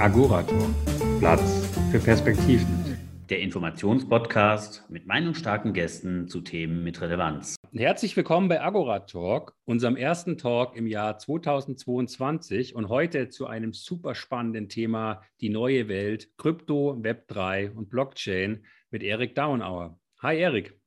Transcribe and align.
Agorator. 0.00 0.74
Platz 1.18 1.68
für 1.90 1.98
Perspektiven. 1.98 2.96
Der 3.28 3.40
Informationspodcast 3.40 4.86
mit 4.88 5.06
meinungsstarken 5.06 5.74
Gästen 5.74 6.26
zu 6.26 6.40
Themen 6.40 6.82
mit 6.82 7.02
Relevanz. 7.02 7.56
Herzlich 7.74 8.16
willkommen 8.16 8.48
bei 8.48 8.62
Agora 8.62 9.00
Talk, 9.00 9.54
unserem 9.66 9.96
ersten 9.96 10.38
Talk 10.38 10.74
im 10.74 10.86
Jahr 10.86 11.18
2022 11.18 12.74
und 12.74 12.88
heute 12.88 13.28
zu 13.28 13.46
einem 13.46 13.74
super 13.74 14.14
spannenden 14.14 14.70
Thema, 14.70 15.20
die 15.42 15.50
neue 15.50 15.86
Welt, 15.88 16.30
Krypto, 16.38 16.92
Web3 16.98 17.70
und 17.74 17.90
Blockchain 17.90 18.64
mit 18.90 19.02
Erik 19.02 19.34
Daunauer. 19.34 19.98
Hi 20.22 20.38
Erik. 20.38 20.80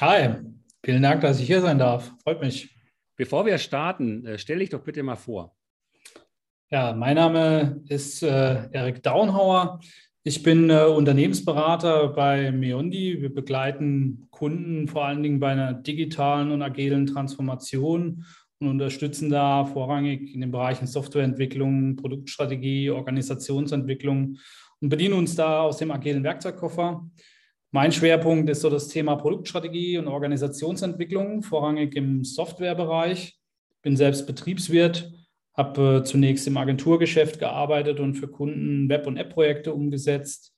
Hi, 0.00 0.36
vielen 0.84 1.02
Dank, 1.02 1.22
dass 1.22 1.40
ich 1.40 1.48
hier 1.48 1.60
sein 1.60 1.80
darf. 1.80 2.12
Freut 2.22 2.40
mich. 2.40 2.72
Bevor 3.16 3.46
wir 3.46 3.58
starten, 3.58 4.24
äh, 4.24 4.38
stell 4.38 4.60
dich 4.60 4.70
doch 4.70 4.84
bitte 4.84 5.02
mal 5.02 5.16
vor. 5.16 5.53
Ja, 6.70 6.94
mein 6.94 7.16
Name 7.16 7.82
ist 7.88 8.22
äh, 8.22 8.68
Erik 8.72 9.02
Daunhauer. 9.02 9.80
Ich 10.22 10.42
bin 10.42 10.70
äh, 10.70 10.84
Unternehmensberater 10.84 12.08
bei 12.08 12.50
Meondi. 12.52 13.20
Wir 13.20 13.32
begleiten 13.32 14.26
Kunden 14.30 14.88
vor 14.88 15.04
allen 15.04 15.22
Dingen 15.22 15.40
bei 15.40 15.52
einer 15.52 15.74
digitalen 15.74 16.50
und 16.50 16.62
agilen 16.62 17.04
Transformation 17.04 18.24
und 18.60 18.68
unterstützen 18.68 19.28
da 19.28 19.66
vorrangig 19.66 20.34
in 20.34 20.40
den 20.40 20.50
Bereichen 20.50 20.86
Softwareentwicklung, 20.86 21.96
Produktstrategie, 21.96 22.90
Organisationsentwicklung 22.90 24.38
und 24.80 24.88
bedienen 24.88 25.14
uns 25.14 25.36
da 25.36 25.60
aus 25.60 25.76
dem 25.76 25.90
agilen 25.90 26.24
Werkzeugkoffer. 26.24 27.06
Mein 27.72 27.92
Schwerpunkt 27.92 28.48
ist 28.48 28.62
so 28.62 28.70
das 28.70 28.88
Thema 28.88 29.16
Produktstrategie 29.16 29.98
und 29.98 30.08
Organisationsentwicklung, 30.08 31.42
vorrangig 31.42 31.94
im 31.94 32.24
Softwarebereich. 32.24 33.38
Bin 33.82 33.98
selbst 33.98 34.26
Betriebswirt 34.26 35.12
habe 35.54 35.98
äh, 35.98 36.04
zunächst 36.04 36.46
im 36.46 36.56
Agenturgeschäft 36.56 37.38
gearbeitet 37.38 38.00
und 38.00 38.14
für 38.14 38.28
Kunden 38.28 38.88
Web- 38.88 39.06
und 39.06 39.16
App-Projekte 39.16 39.72
umgesetzt. 39.72 40.52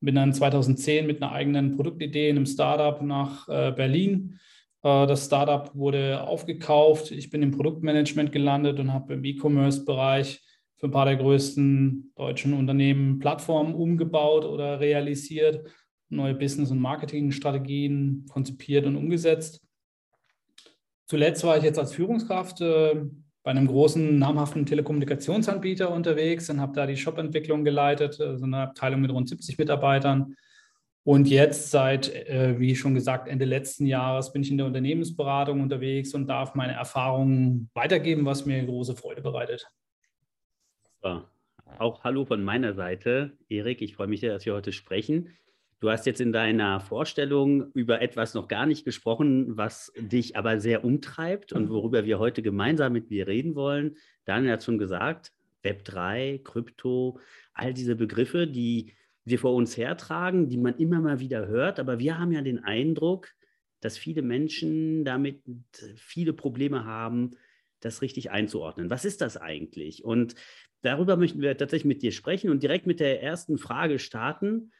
Bin 0.00 0.14
dann 0.14 0.32
2010 0.32 1.06
mit 1.06 1.22
einer 1.22 1.32
eigenen 1.32 1.74
Produktidee 1.74 2.28
in 2.28 2.36
einem 2.36 2.46
Startup 2.46 3.02
nach 3.02 3.48
äh, 3.48 3.72
Berlin. 3.72 4.38
Äh, 4.82 5.06
das 5.06 5.26
Startup 5.26 5.74
wurde 5.74 6.22
aufgekauft. 6.22 7.10
Ich 7.10 7.30
bin 7.30 7.42
im 7.42 7.50
Produktmanagement 7.50 8.30
gelandet 8.30 8.78
und 8.78 8.92
habe 8.92 9.14
im 9.14 9.24
E-Commerce-Bereich 9.24 10.42
für 10.76 10.86
ein 10.86 10.92
paar 10.92 11.06
der 11.06 11.16
größten 11.16 12.12
deutschen 12.14 12.52
Unternehmen 12.52 13.18
Plattformen 13.18 13.74
umgebaut 13.74 14.44
oder 14.44 14.78
realisiert, 14.78 15.66
neue 16.08 16.34
Business- 16.34 16.70
und 16.70 16.80
Marketingstrategien 16.80 18.26
konzipiert 18.28 18.86
und 18.86 18.96
umgesetzt. 18.96 19.66
Zuletzt 21.06 21.42
war 21.44 21.56
ich 21.56 21.64
jetzt 21.64 21.78
als 21.78 21.94
Führungskraft 21.94 22.60
äh, 22.60 23.06
bei 23.46 23.52
einem 23.52 23.68
großen 23.68 24.18
namhaften 24.18 24.66
Telekommunikationsanbieter 24.66 25.92
unterwegs 25.92 26.50
und 26.50 26.60
habe 26.60 26.72
da 26.72 26.84
die 26.84 26.96
Shop-Entwicklung 26.96 27.62
geleitet, 27.62 28.20
also 28.20 28.44
eine 28.44 28.62
Abteilung 28.62 29.00
mit 29.00 29.12
rund 29.12 29.28
70 29.28 29.56
Mitarbeitern. 29.56 30.34
Und 31.04 31.28
jetzt 31.28 31.70
seit, 31.70 32.12
äh, 32.12 32.58
wie 32.58 32.74
schon 32.74 32.96
gesagt, 32.96 33.28
Ende 33.28 33.44
letzten 33.44 33.86
Jahres 33.86 34.32
bin 34.32 34.42
ich 34.42 34.50
in 34.50 34.56
der 34.56 34.66
Unternehmensberatung 34.66 35.60
unterwegs 35.60 36.12
und 36.12 36.26
darf 36.26 36.56
meine 36.56 36.72
Erfahrungen 36.72 37.70
weitergeben, 37.72 38.24
was 38.24 38.46
mir 38.46 38.64
große 38.64 38.96
Freude 38.96 39.22
bereitet. 39.22 39.64
So. 41.00 41.22
Auch 41.78 42.02
Hallo 42.02 42.24
von 42.24 42.42
meiner 42.42 42.74
Seite, 42.74 43.38
Erik. 43.48 43.80
Ich 43.80 43.94
freue 43.94 44.08
mich 44.08 44.18
sehr, 44.18 44.32
dass 44.32 44.44
wir 44.44 44.54
heute 44.54 44.72
sprechen. 44.72 45.28
Du 45.78 45.90
hast 45.90 46.06
jetzt 46.06 46.22
in 46.22 46.32
deiner 46.32 46.80
Vorstellung 46.80 47.70
über 47.72 48.00
etwas 48.00 48.32
noch 48.32 48.48
gar 48.48 48.64
nicht 48.64 48.84
gesprochen, 48.84 49.58
was 49.58 49.92
dich 49.98 50.36
aber 50.36 50.58
sehr 50.58 50.84
umtreibt 50.84 51.52
und 51.52 51.68
worüber 51.68 52.06
wir 52.06 52.18
heute 52.18 52.40
gemeinsam 52.40 52.94
mit 52.94 53.10
dir 53.10 53.26
reden 53.26 53.54
wollen. 53.54 53.96
Daniel 54.24 54.52
hat 54.52 54.64
schon 54.64 54.78
gesagt, 54.78 55.32
Web3, 55.64 56.42
Krypto, 56.42 57.20
all 57.52 57.74
diese 57.74 57.94
Begriffe, 57.94 58.46
die 58.46 58.94
wir 59.24 59.38
vor 59.38 59.54
uns 59.54 59.76
hertragen, 59.76 60.48
die 60.48 60.56
man 60.56 60.78
immer 60.78 61.00
mal 61.00 61.20
wieder 61.20 61.46
hört. 61.46 61.78
Aber 61.78 61.98
wir 61.98 62.18
haben 62.18 62.32
ja 62.32 62.40
den 62.40 62.64
Eindruck, 62.64 63.28
dass 63.80 63.98
viele 63.98 64.22
Menschen 64.22 65.04
damit 65.04 65.42
viele 65.96 66.32
Probleme 66.32 66.86
haben, 66.86 67.32
das 67.80 68.00
richtig 68.00 68.30
einzuordnen. 68.30 68.88
Was 68.88 69.04
ist 69.04 69.20
das 69.20 69.36
eigentlich? 69.36 70.04
Und 70.04 70.36
darüber 70.80 71.16
möchten 71.16 71.42
wir 71.42 71.56
tatsächlich 71.56 71.88
mit 71.88 72.02
dir 72.02 72.12
sprechen 72.12 72.48
und 72.50 72.62
direkt 72.62 72.86
mit 72.86 73.00
der 73.00 73.22
ersten 73.22 73.58
Frage 73.58 73.98
starten. 73.98 74.72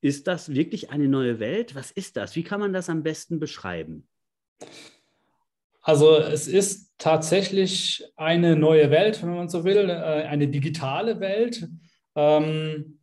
Ist 0.00 0.26
das 0.26 0.54
wirklich 0.54 0.90
eine 0.90 1.08
neue 1.08 1.40
Welt? 1.40 1.74
Was 1.74 1.90
ist 1.90 2.16
das? 2.16 2.36
Wie 2.36 2.42
kann 2.42 2.60
man 2.60 2.72
das 2.72 2.88
am 2.88 3.02
besten 3.02 3.38
beschreiben? 3.38 4.08
Also 5.82 6.16
es 6.16 6.46
ist 6.46 6.92
tatsächlich 6.98 8.04
eine 8.16 8.56
neue 8.56 8.90
Welt, 8.90 9.22
wenn 9.22 9.34
man 9.34 9.48
so 9.48 9.64
will, 9.64 9.88
äh, 9.88 9.92
eine 9.92 10.48
digitale 10.48 11.20
Welt. 11.20 11.68
Ähm, 12.14 12.98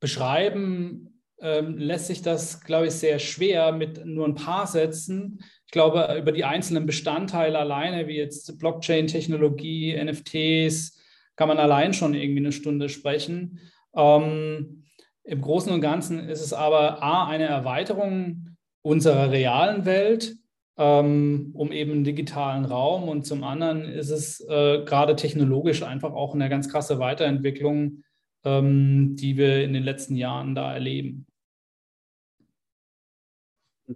beschreiben 0.00 1.14
ähm, 1.40 1.76
lässt 1.78 2.06
sich 2.06 2.22
das, 2.22 2.60
glaube 2.60 2.86
ich, 2.86 2.92
sehr 2.92 3.18
schwer 3.18 3.72
mit 3.72 4.04
nur 4.04 4.26
ein 4.26 4.34
paar 4.34 4.66
Sätzen. 4.66 5.40
Ich 5.66 5.72
glaube, 5.72 6.16
über 6.18 6.32
die 6.32 6.44
einzelnen 6.44 6.86
Bestandteile 6.86 7.58
alleine, 7.58 8.06
wie 8.06 8.16
jetzt 8.16 8.58
Blockchain-Technologie, 8.58 9.96
NFTs, 10.02 11.00
kann 11.36 11.48
man 11.48 11.58
allein 11.58 11.92
schon 11.92 12.14
irgendwie 12.14 12.40
eine 12.40 12.52
Stunde 12.52 12.88
sprechen. 12.88 13.60
Ähm, 13.94 14.83
im 15.24 15.40
Großen 15.40 15.72
und 15.72 15.80
Ganzen 15.80 16.28
ist 16.28 16.42
es 16.42 16.52
aber 16.52 17.02
A, 17.02 17.26
eine 17.26 17.44
Erweiterung 17.44 18.56
unserer 18.82 19.30
realen 19.30 19.86
Welt, 19.86 20.36
ähm, 20.76 21.50
um 21.54 21.72
eben 21.72 21.92
einen 21.92 22.04
digitalen 22.04 22.64
Raum 22.64 23.08
und 23.08 23.24
zum 23.24 23.42
anderen 23.42 23.84
ist 23.84 24.10
es 24.10 24.40
äh, 24.40 24.84
gerade 24.84 25.16
technologisch 25.16 25.82
einfach 25.82 26.12
auch 26.12 26.34
eine 26.34 26.48
ganz 26.48 26.68
krasse 26.68 26.98
Weiterentwicklung, 26.98 28.02
ähm, 28.44 29.16
die 29.16 29.36
wir 29.36 29.64
in 29.64 29.72
den 29.72 29.82
letzten 29.82 30.16
Jahren 30.16 30.54
da 30.54 30.74
erleben. 30.74 31.26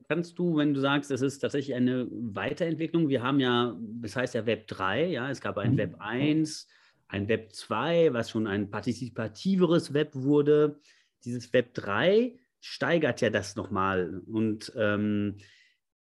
Kannst 0.06 0.38
du, 0.38 0.56
wenn 0.56 0.74
du 0.74 0.80
sagst, 0.80 1.10
es 1.10 1.22
ist 1.22 1.38
tatsächlich 1.38 1.74
eine 1.74 2.06
Weiterentwicklung, 2.10 3.08
wir 3.08 3.22
haben 3.22 3.40
ja, 3.40 3.76
das 4.00 4.16
heißt 4.16 4.34
ja 4.34 4.46
Web 4.46 4.66
3, 4.68 5.06
ja, 5.06 5.30
es 5.30 5.40
gab 5.40 5.58
ein 5.58 5.72
mhm. 5.72 5.78
Web 5.78 5.96
1, 5.98 6.68
ein 7.08 7.28
Web 7.28 7.52
2, 7.52 8.12
was 8.12 8.30
schon 8.30 8.46
ein 8.46 8.70
partizipativeres 8.70 9.94
Web 9.94 10.14
wurde 10.14 10.78
dieses 11.24 11.52
Web 11.52 11.74
3 11.74 12.38
steigert 12.60 13.20
ja 13.20 13.30
das 13.30 13.56
nochmal 13.56 14.22
und 14.26 14.72
ähm, 14.76 15.36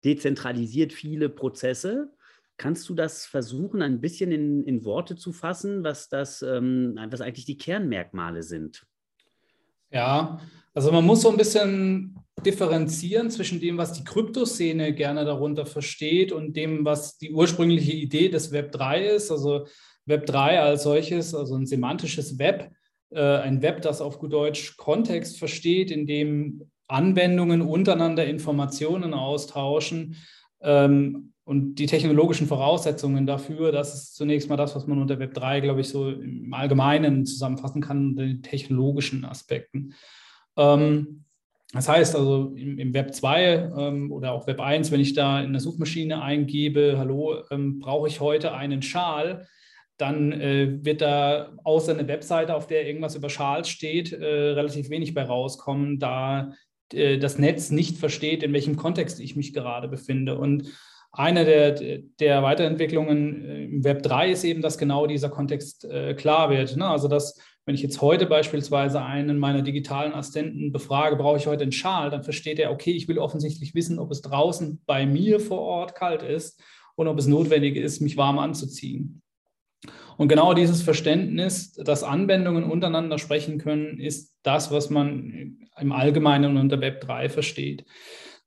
dezentralisiert 0.05 0.93
viele 0.93 1.29
Prozesse. 1.29 2.13
Kannst 2.57 2.89
du 2.89 2.95
das 2.95 3.27
versuchen, 3.27 3.83
ein 3.83 4.01
bisschen 4.01 4.31
in, 4.31 4.63
in 4.65 4.85
Worte 4.85 5.17
zu 5.17 5.33
fassen, 5.33 5.83
was 5.83 6.09
das, 6.09 6.43
ähm, 6.43 6.97
was 7.11 7.21
eigentlich 7.21 7.47
die 7.47 7.59
Kernmerkmale 7.59 8.43
sind? 8.43 8.87
Ja, 9.91 10.41
also 10.73 10.93
man 10.93 11.05
muss 11.05 11.23
so 11.23 11.31
ein 11.31 11.37
bisschen 11.37 12.17
differenzieren 12.45 13.31
zwischen 13.31 13.61
dem, 13.61 13.79
was 13.79 13.93
die 13.93 14.05
Kryptoszene 14.05 14.93
gerne 14.93 15.25
darunter 15.25 15.67
versteht 15.67 16.33
und 16.33 16.57
dem, 16.57 16.85
was 16.85 17.17
die 17.17 17.33
ursprüngliche 17.33 17.93
Idee 17.93 18.29
des 18.29 18.53
Web 18.53 18.73
3 18.73 19.07
ist. 19.07 19.31
Also 19.31 19.67
Web 20.05 20.27
3 20.27 20.61
als 20.61 20.83
solches, 20.83 21.35
also 21.35 21.57
ein 21.57 21.67
semantisches 21.67 22.39
Web, 22.39 22.71
ein 23.11 23.63
Web, 23.63 23.83
das 23.83 24.01
auf 24.01 24.19
gut 24.19 24.33
Deutsch 24.33 24.77
Kontext 24.77 25.39
versteht, 25.39 25.91
in 25.91 26.07
dem 26.07 26.63
Anwendungen 26.89 27.63
untereinander 27.63 28.27
Informationen 28.27 29.15
austauschen 29.15 30.17
ähm, 30.61 31.33
und 31.45 31.77
die 31.77 31.87
technologischen 31.87 32.47
Voraussetzungen 32.47 33.27
dafür, 33.27 33.71
das 33.71 33.95
ist 33.95 34.15
zunächst 34.17 34.49
mal 34.49 34.57
das, 34.57 34.75
was 34.75 34.87
man 34.87 35.01
unter 35.01 35.19
Web 35.19 35.35
3, 35.35 35.61
glaube 35.61 35.81
ich, 35.81 35.89
so 35.89 36.09
im 36.11 36.53
Allgemeinen 36.55 37.27
zusammenfassen 37.27 37.83
kann, 37.83 38.17
den 38.17 38.43
technologischen 38.43 39.25
Aspekten. 39.25 39.95
Ähm, 40.57 41.25
das 41.73 41.89
heißt 41.89 42.15
also 42.15 42.55
im, 42.57 42.79
im 42.79 42.95
Web 42.95 43.15
2 43.15 43.73
ähm, 43.77 44.13
oder 44.13 44.33
auch 44.33 44.47
Web 44.47 44.61
1, 44.61 44.91
wenn 44.91 45.01
ich 45.01 45.15
da 45.15 45.43
in 45.43 45.53
der 45.53 45.61
Suchmaschine 45.61 46.23
eingebe, 46.23 46.95
hallo, 46.99 47.43
ähm, 47.51 47.79
brauche 47.79 48.09
ich 48.09 48.21
heute 48.21 48.55
einen 48.55 48.81
Schal, 48.81 49.47
dann 49.97 50.33
äh, 50.33 50.85
wird 50.85 51.01
da 51.01 51.53
außer 51.63 51.93
eine 51.93 52.09
Webseite, 52.09 52.55
auf 52.55 52.67
der 52.67 52.87
irgendwas 52.87 53.15
über 53.15 53.29
Schals 53.29 53.69
steht, 53.69 54.13
äh, 54.13 54.25
relativ 54.25 54.91
wenig 54.91 55.15
bei 55.15 55.23
rauskommen, 55.23 55.99
da 55.99 56.53
äh, 56.93 57.19
das 57.19 57.39
Netz 57.39 57.71
nicht 57.71 57.99
versteht, 57.99 58.43
in 58.43 58.53
welchem 58.53 58.77
Kontext 58.77 59.21
ich 59.21 59.37
mich 59.37 59.53
gerade 59.53 59.89
befinde. 59.89 60.39
Und 60.39 60.73
eine 61.13 61.45
der, 61.45 62.01
der 62.19 62.43
Weiterentwicklungen 62.43 63.45
äh, 63.45 63.65
im 63.65 63.85
Web 63.85 64.03
3 64.03 64.33
ist 64.33 64.45
eben, 64.45 64.63
dass 64.63 64.79
genau 64.79 65.07
dieser 65.07 65.29
Kontext 65.29 65.85
äh, 65.85 66.15
klar 66.15 66.51
wird. 66.51 66.77
Ne? 66.77 66.87
Also, 66.87 67.07
dass 67.07 67.39
wenn 67.67 67.75
ich 67.75 67.83
jetzt 67.83 68.03
heute 68.03 68.27
beispielsweise 68.27 69.03
einen 69.03 69.39
meiner 69.39 69.63
digitalen 69.63 70.13
Assistenten 70.13 70.73
befrage, 70.73 71.17
brauche 71.17 71.39
ich 71.39 71.47
heute 71.47 71.63
einen 71.63 71.73
Schal, 71.73 72.11
dann 72.11 72.25
versteht 72.25 72.59
er, 72.59 72.71
okay, 72.73 72.91
ich 72.91 73.09
will 73.09 73.19
offensichtlich 73.19 73.75
wissen, 73.75 73.99
ob 73.99 74.11
es 74.11 74.21
draußen 74.21 74.83
bei 74.85 75.07
mir 75.07 75.41
vor 75.41 75.61
Ort 75.61 75.95
kalt 75.95 76.23
ist 76.23 76.61
und 76.95 77.09
ob 77.09 77.19
es 77.19 77.27
notwendig 77.27 77.77
ist, 77.77 78.01
mich 78.01 78.17
warm 78.17 78.39
anzuziehen. 78.39 79.23
Und 80.17 80.29
genau 80.29 80.55
dieses 80.55 80.83
Verständnis, 80.83 81.73
dass 81.73 82.03
Anwendungen 82.03 82.65
untereinander 82.65 83.19
sprechen 83.19 83.59
können, 83.59 83.99
ist 83.99 84.37
das, 84.43 84.71
was 84.71 84.91
man 84.91 85.59
im 85.79 85.93
Allgemeinen 85.93 86.57
unter 86.57 86.81
Web 86.81 87.01
3 87.01 87.29
versteht. 87.29 87.85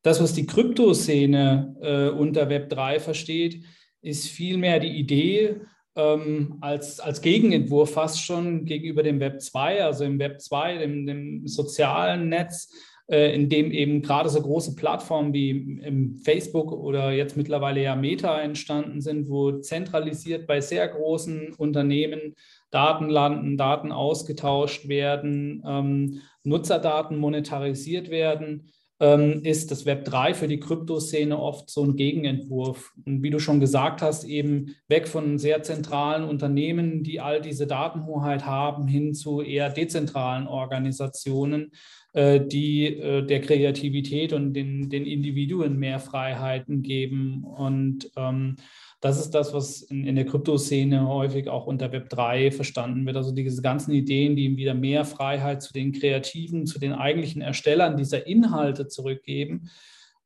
Das, 0.02 0.22
was 0.22 0.34
die 0.34 0.46
Kryptoszene 0.46 1.76
äh, 1.82 2.10
unter 2.10 2.50
Web 2.50 2.70
3 2.70 3.00
versteht, 3.00 3.64
ist 4.02 4.28
vielmehr 4.28 4.80
die 4.80 4.98
Idee, 4.98 5.62
ähm, 5.98 6.58
als, 6.62 7.00
als 7.00 7.22
Gegenentwurf 7.22 7.94
fast 7.94 8.24
schon 8.24 8.66
gegenüber 8.66 9.04
dem 9.04 9.20
Web 9.20 9.42
2, 9.42 9.84
also 9.84 10.06
im 10.06 10.20
Web 10.20 10.40
2, 10.40 10.78
dem, 10.78 11.08
dem 11.08 11.48
sozialen 11.48 12.30
Netz, 12.30 12.72
äh, 13.08 13.34
in 13.34 13.50
dem 13.50 13.72
eben 13.72 14.02
gerade 14.02 14.30
so 14.30 14.42
große 14.42 14.76
Plattformen 14.76 15.34
wie 15.34 16.20
Facebook 16.24 16.72
oder 16.72 17.12
jetzt 17.12 17.38
mittlerweile 17.38 17.82
ja 17.82 17.96
Meta 17.96 18.40
entstanden 18.42 19.02
sind, 19.02 19.30
wo 19.30 19.60
zentralisiert 19.60 20.46
bei 20.48 20.62
sehr 20.62 20.88
großen 20.88 21.54
Unternehmen 21.58 22.36
Daten 22.70 23.10
landen, 23.10 23.58
Daten 23.58 23.92
ausgetauscht 23.92 24.88
werden, 24.88 25.64
ähm, 25.66 26.22
Nutzerdaten 26.44 27.18
monetarisiert 27.18 28.10
werden 28.10 28.72
ähm, 29.00 29.42
ist 29.44 29.72
das 29.72 29.86
Web 29.86 30.06
3 30.06 30.34
für 30.34 30.48
die 30.48 30.60
Kryptoszene 30.60 31.38
oft 31.38 31.70
so 31.70 31.84
ein 31.84 31.96
Gegenentwurf. 31.96 32.94
Und 33.06 33.22
wie 33.22 33.30
du 33.30 33.40
schon 33.40 33.60
gesagt 33.60 34.02
hast, 34.02 34.24
eben 34.24 34.76
weg 34.88 35.08
von 35.08 35.38
sehr 35.38 35.62
zentralen 35.64 36.24
Unternehmen, 36.24 37.04
die 37.04 37.20
all 37.20 37.42
diese 37.42 37.68
Datenhoheit 37.68 38.46
haben, 38.46 38.88
hin 38.88 39.14
zu 39.14 39.42
eher 39.42 39.70
dezentralen 39.70 40.48
Organisationen, 40.48 41.72
äh, 42.14 42.42
die 42.42 42.88
äh, 42.88 43.26
der 43.26 43.42
Kreativität 43.42 44.34
und 44.34 44.54
den, 44.54 44.90
den 44.90 45.06
Individuen 45.06 45.78
mehr 45.78 46.00
Freiheiten 46.00 46.82
geben. 46.82 47.44
Und 47.44 48.10
ähm, 48.16 48.56
das 49.00 49.20
ist 49.20 49.32
das, 49.32 49.54
was 49.54 49.84
in, 49.84 50.06
in 50.06 50.16
der 50.16 50.26
Kryptoszene 50.26 51.08
häufig 51.08 51.50
auch 51.50 51.68
unter 51.68 51.92
Web 51.92 52.10
3 52.10 52.52
verstanden 52.52 53.06
wird. 53.06 53.16
Also 53.16 53.32
diese 53.32 53.62
ganzen 53.62 53.92
Ideen, 53.92 54.36
die 54.36 54.46
ihm 54.46 54.58
wieder 54.58 54.74
mehr 54.74 55.06
Freiheit 55.06 55.62
zu 55.62 55.72
den 55.72 55.92
Kreativen, 55.92 56.66
zu 56.66 56.80
den 56.80 56.94
eigentlichen 56.94 57.42
Erstellern 57.42 57.98
dieser 57.98 58.26
Inhalte 58.26 58.88
zurückgeben 58.88 59.70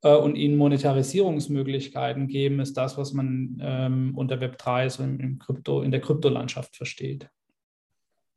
äh, 0.02 0.14
und 0.14 0.36
ihnen 0.36 0.56
Monetarisierungsmöglichkeiten 0.56 2.28
geben, 2.28 2.60
ist 2.60 2.74
das, 2.76 2.96
was 2.96 3.12
man 3.12 3.58
ähm, 3.60 4.14
unter 4.16 4.40
Web 4.40 4.56
3 4.56 4.88
so 4.88 5.02
im, 5.02 5.38
Krypto, 5.38 5.82
in 5.82 5.90
der 5.90 6.00
Kryptolandschaft 6.00 6.74
versteht. 6.74 7.28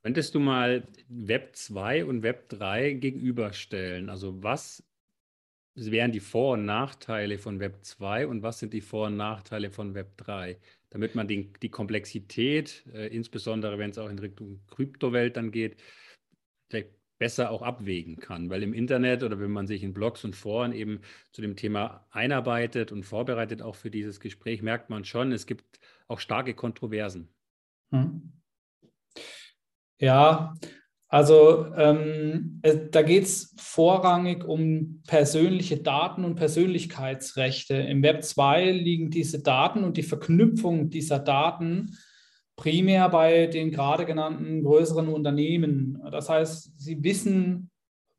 Könntest 0.04 0.36
du 0.36 0.40
mal 0.40 0.84
Web 1.08 1.56
2 1.56 2.06
und 2.06 2.24
Web 2.24 2.50
3 2.50 2.94
gegenüberstellen? 2.94 4.10
Also 4.10 4.44
was 4.44 4.84
wären 5.76 6.12
die 6.12 6.20
Vor- 6.20 6.54
und 6.54 6.66
Nachteile 6.66 7.38
von 7.38 7.60
Web 7.60 7.84
2 7.84 8.28
und 8.28 8.42
was 8.44 8.60
sind 8.60 8.74
die 8.74 8.82
Vor- 8.82 9.08
und 9.08 9.18
Nachteile 9.18 9.72
von 9.72 9.94
Web 9.94 10.18
3, 10.18 10.58
damit 10.90 11.16
man 11.16 11.28
die, 11.28 11.52
die 11.62 11.70
Komplexität, 11.70 12.86
äh, 12.94 13.08
insbesondere 13.08 13.78
wenn 13.78 13.92
es 13.92 13.98
auch 13.98 14.10
in 14.10 14.20
Richtung 14.20 14.62
Kryptowelt 14.68 15.38
dann 15.38 15.52
geht, 15.52 15.78
besser 17.18 17.52
auch 17.52 17.62
abwägen 17.62 18.18
kann. 18.18 18.50
Weil 18.50 18.64
im 18.64 18.74
Internet 18.74 19.24
oder 19.24 19.40
wenn 19.40 19.52
man 19.52 19.68
sich 19.68 19.84
in 19.84 19.94
Blogs 19.94 20.24
und 20.24 20.36
Foren 20.36 20.74
eben 20.74 21.02
zu 21.32 21.42
dem 21.42 21.56
Thema 21.56 22.06
einarbeitet 22.12 22.92
und 22.92 23.04
vorbereitet 23.04 23.62
auch 23.62 23.76
für 23.76 23.92
dieses 23.92 24.20
Gespräch, 24.20 24.62
merkt 24.62 24.90
man 24.90 25.06
schon, 25.06 25.32
es 25.32 25.46
gibt 25.46 25.80
auch 26.08 26.20
starke 26.20 26.54
Kontroversen. 26.54 27.30
Hm. 27.92 28.34
Ja, 29.98 30.54
also 31.16 31.68
ähm, 31.78 32.60
da 32.92 33.02
geht 33.02 33.24
es 33.24 33.56
vorrangig 33.58 34.44
um 34.44 35.02
persönliche 35.08 35.78
Daten 35.78 36.26
und 36.26 36.36
Persönlichkeitsrechte. 36.36 37.76
Im 37.76 38.04
Web 38.04 38.26
2 38.26 38.72
liegen 38.72 39.12
diese 39.12 39.42
Daten 39.42 39.86
und 39.86 39.96
die 39.96 40.04
Verknüpfung 40.04 40.90
dieser 40.90 41.20
Daten 41.20 41.98
primär 42.58 43.08
bei 43.08 43.48
den 43.48 43.72
gerade 43.72 44.04
genannten 44.04 44.62
größeren 44.62 45.08
Unternehmen. 45.08 46.04
Das 46.12 46.28
heißt, 46.28 46.82
sie 46.82 47.02
wissen 47.02 47.70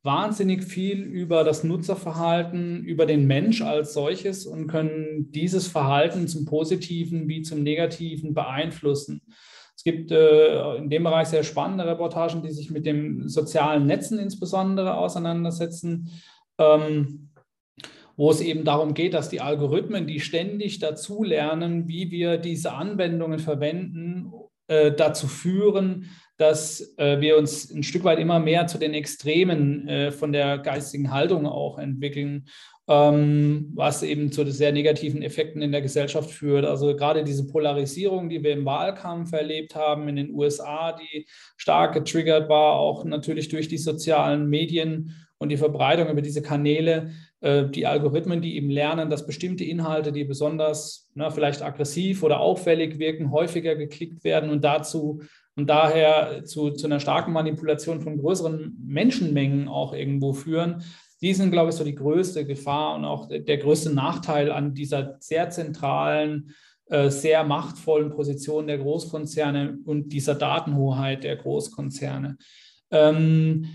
wahnsinnig 0.02 0.64
viel 0.64 1.02
über 1.02 1.44
das 1.44 1.64
Nutzerverhalten, 1.64 2.82
über 2.82 3.04
den 3.04 3.26
Mensch 3.26 3.60
als 3.60 3.92
solches 3.92 4.46
und 4.46 4.69
können 4.69 5.31
dieses 5.32 5.69
Verhalten 5.69 6.28
zum 6.28 6.46
Positiven 6.46 7.28
wie 7.28 7.42
zum 7.42 7.62
Negativen 7.62 8.32
beeinflussen. 8.32 9.20
Es 9.76 9.84
gibt 9.84 10.11
äh, 10.11 10.76
in 10.76 10.88
dem 10.88 11.05
Bereich 11.05 11.28
sehr 11.28 11.44
spannende 11.44 11.87
Reportagen, 11.87 12.43
die 12.43 12.50
sich 12.50 12.70
mit 12.70 12.87
den 12.87 13.28
sozialen 13.28 13.87
Netzen 13.87 14.19
insbesondere 14.19 14.96
auseinandersetzen, 14.96 16.11
ähm, 16.58 17.28
wo 18.17 18.31
es 18.31 18.40
eben 18.40 18.64
darum 18.64 18.94
geht, 18.94 19.12
dass 19.12 19.28
die 19.28 19.43
Algorithmen, 19.43 20.06
die 20.06 20.20
ständig 20.20 20.78
dazulernen, 20.78 21.87
wie 21.88 22.11
wir 22.11 22.38
diese 22.38 22.73
Anwendungen 22.73 23.38
verwenden, 23.38 24.32
äh, 24.69 24.93
dazu 24.93 25.28
führen, 25.28 26.08
dass 26.37 26.94
äh, 26.99 27.21
wir 27.21 27.37
uns 27.37 27.71
ein 27.71 27.83
Stück 27.83 28.05
weit 28.05 28.19
immer 28.19 28.38
mehr 28.38 28.67
zu 28.67 28.79
den 28.79 28.94
Extremen 28.94 29.88
äh, 29.88 30.12
von 30.12 30.33
der 30.33 30.59
geistigen 30.59 31.11
Haltung 31.11 31.47
auch 31.47 31.79
entwickeln 31.79 32.47
ähm, 32.88 33.73
was 33.75 34.03
eben 34.03 34.31
zu 34.31 34.49
sehr 34.50 34.73
negativen 34.73 35.23
Effekten 35.23 35.61
in 35.61 35.73
der 35.73 35.83
Gesellschaft 35.83 36.31
führt. 36.31 36.65
Also 36.65 36.94
gerade 36.94 37.25
diese 37.25 37.47
Polarisierung, 37.47 38.29
die 38.29 38.43
wir 38.43 38.53
im 38.53 38.65
Wahlkampf 38.65 39.33
erlebt 39.33 39.75
haben 39.75 40.09
in 40.09 40.17
den 40.17 40.33
USA, 40.33 40.93
die 40.93 41.27
stark 41.56 41.94
getriggert 41.94 42.49
war, 42.49 42.75
auch 42.75 43.05
natürlich 43.05 43.49
durch 43.49 43.69
die 43.69 43.79
sozialen 43.79 44.49
Medien 44.49 45.15
und 45.38 45.49
die 45.49 45.56
Verbreitung 45.56 46.09
über 46.09 46.23
diese 46.23 46.43
Kanäle, 46.43 47.11
äh, 47.41 47.65
die 47.69 47.87
Algorithmen, 47.87 48.41
die 48.41 48.56
eben 48.56 48.71
lernen, 48.71 49.11
dass 49.11 49.27
bestimmte 49.27 49.65
Inhalte, 49.65 50.12
die 50.12 50.25
besonders 50.25 51.11
na, 51.15 51.31
vielleicht 51.31 51.62
aggressiv 51.62 52.23
oder 52.23 52.38
auffällig 52.38 53.00
wirken, 53.00 53.33
häufiger 53.33 53.75
geklickt 53.75 54.23
werden 54.23 54.49
und 54.49 54.62
dazu 54.65 55.23
und 55.56 55.69
daher 55.69 56.44
zu, 56.44 56.70
zu 56.70 56.87
einer 56.87 57.00
starken 57.00 57.32
Manipulation 57.32 58.03
von 58.03 58.19
größeren 58.19 58.76
Menschenmengen 58.87 59.69
auch 59.69 59.94
irgendwo 59.94 60.35
führen, 60.35 60.82
die 61.23 61.32
sind, 61.32 61.50
glaube 61.50 61.70
ich, 61.70 61.76
so 61.76 61.85
die 61.85 61.94
größte 61.94 62.44
Gefahr 62.44 62.94
und 62.94 63.06
auch 63.06 63.29
der 63.29 63.56
größte 63.56 63.93
Nachteil 63.93 64.53
an 64.53 64.75
dieser 64.75 65.17
sehr 65.19 65.49
zentralen, 65.49 66.55
äh, 66.87 67.08
sehr 67.08 67.43
machtvollen 67.43 68.11
Position 68.11 68.67
der 68.67 68.79
Großkonzerne 68.79 69.79
und 69.87 70.12
dieser 70.12 70.35
Datenhoheit 70.35 71.25
der 71.25 71.37
Großkonzerne. 71.37 72.37
Ähm, 72.91 73.67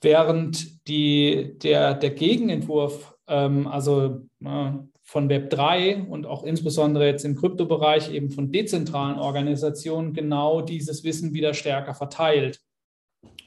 während 0.00 0.88
die, 0.88 1.58
der, 1.62 1.94
der 1.94 2.10
Gegenentwurf, 2.10 3.14
ähm, 3.28 3.66
also 3.66 4.26
äh, 4.42 4.72
von 5.04 5.28
Web 5.28 5.50
3 5.50 6.06
und 6.08 6.26
auch 6.26 6.44
insbesondere 6.44 7.06
jetzt 7.06 7.24
im 7.24 7.36
Kryptobereich 7.36 8.10
eben 8.10 8.30
von 8.30 8.50
dezentralen 8.50 9.18
Organisationen 9.18 10.14
genau 10.14 10.62
dieses 10.62 11.04
Wissen 11.04 11.34
wieder 11.34 11.54
stärker 11.54 11.94
verteilt 11.94 12.60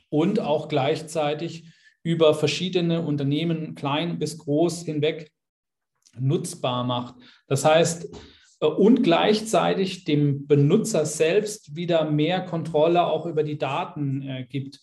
und 0.10 0.40
auch 0.40 0.68
gleichzeitig 0.68 1.66
über 2.04 2.34
verschiedene 2.36 3.02
Unternehmen, 3.06 3.76
klein 3.76 4.20
bis 4.20 4.38
groß 4.38 4.84
hinweg, 4.84 5.32
nutzbar 6.18 6.84
macht. 6.84 7.16
Das 7.48 7.66
heißt, 7.66 8.16
äh, 8.62 8.66
und 8.66 9.04
gleichzeitig 9.04 10.06
dem 10.06 10.48
Benutzer 10.48 11.06
selbst 11.06 11.76
wieder 11.76 12.10
mehr 12.10 12.42
Kontrolle 12.42 13.06
auch 13.06 13.26
über 13.26 13.44
die 13.44 13.58
Daten 13.58 14.22
äh, 14.22 14.46
gibt. 14.46 14.80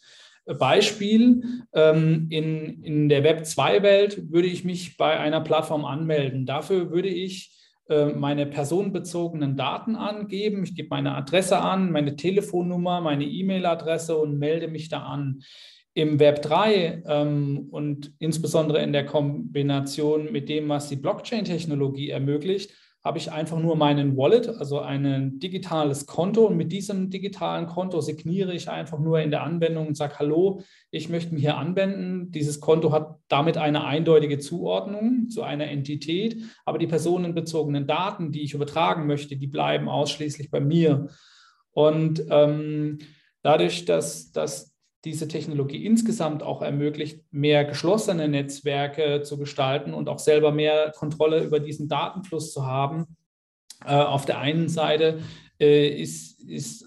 Beispiel, 0.47 1.43
ähm, 1.73 2.27
in, 2.31 2.83
in 2.83 3.09
der 3.09 3.25
Web 3.25 3.43
2-Welt 3.43 4.31
würde 4.31 4.49
ich 4.49 4.65
mich 4.65 4.97
bei 4.97 5.19
einer 5.19 5.41
Plattform 5.41 5.85
anmelden. 5.85 6.45
Dafür 6.45 6.91
würde 6.91 7.09
ich 7.09 7.51
äh, 7.89 8.07
meine 8.07 8.47
personenbezogenen 8.47 9.57
Daten 9.57 9.97
angeben. 9.97 10.65
Ich 10.65 10.75
gebe 10.75 10.89
meine 10.91 11.15
Adresse 11.15 11.61
an, 11.61 11.93
meine 11.93 12.17
Telefonnummer, 12.17 13.01
meine 13.01 13.25
E-Mail-Adresse 13.25 14.17
und 14.17 14.39
melde 14.39 14.69
mich 14.69 14.89
da 14.89 15.03
an. 15.05 15.43
Im 15.97 16.19
Web 16.19 16.43
3 16.43 17.05
ähm, 17.07 17.69
und 17.71 18.13
insbesondere 18.19 18.83
in 18.83 18.93
der 18.93 19.07
Kombination 19.07 20.33
mit 20.33 20.49
dem, 20.49 20.69
was 20.69 20.89
die 20.89 20.97
Blockchain-Technologie 20.97 22.11
ermöglicht, 22.11 22.73
habe 23.05 23.19
ich 23.19 23.31
einfach 23.31 23.59
nur 23.59 23.77
meinen 23.77 24.17
Wallet, 24.17 24.49
also 24.49 24.81
ein 24.81 25.39
digitales 25.39 26.07
Konto. 26.07 26.47
Und 26.47 26.57
mit 26.57 26.73
diesem 26.73 27.11
digitalen 27.11 27.67
Konto 27.67 28.01
signiere 28.01 28.55
ich 28.55 28.71
einfach 28.71 28.99
nur 28.99 29.21
in 29.21 29.31
der 29.31 29.43
Anwendung 29.43 29.89
und 29.89 29.97
sage, 29.97 30.19
hallo, 30.19 30.63
ich 30.91 31.11
möchte 31.11 31.35
mich 31.35 31.43
hier 31.43 31.59
anwenden. 31.59 32.31
Dieses 32.31 32.61
Konto 32.61 32.93
hat 32.93 33.19
damit 33.29 33.59
eine 33.59 33.85
eindeutige 33.85 34.39
Zuordnung 34.39 35.29
zu 35.29 35.43
einer 35.43 35.69
Entität, 35.69 36.39
aber 36.65 36.79
die 36.79 36.87
personenbezogenen 36.87 37.87
Daten, 37.87 38.33
die 38.33 38.43
ich 38.43 38.55
übertragen 38.55 39.07
möchte, 39.07 39.37
die 39.37 39.49
bleiben 39.49 39.91
ausschließlich 39.91 40.51
bei 40.51 40.61
mir. 40.61 41.09
Und 41.73 42.25
ähm, 42.31 42.99
dadurch, 43.43 43.85
dass, 43.85 44.33
dass 44.33 44.74
diese 45.05 45.29
Technologie 45.29 45.85
insgesamt 45.85 46.43
auch 46.43 46.63
ermöglicht, 46.63 47.21
mehr 47.31 47.65
geschlossene 47.65 48.27
Netzwerke 48.29 49.23
zu 49.23 49.39
gestalten 49.39 49.93
und 49.93 50.09
auch 50.09 50.19
selber 50.19 50.51
mehr 50.51 50.93
Kontrolle 50.97 51.43
über 51.43 51.61
diesen 51.61 51.89
Datenfluss 51.89 52.53
zu 52.53 52.67
haben. 52.67 53.17
Äh, 53.85 53.97
auf 53.97 54.25
der 54.25 54.39
einen 54.39 54.69
Seite 54.69 55.21
äh, 55.61 55.89
ist, 55.89 56.41
ist 56.41 56.87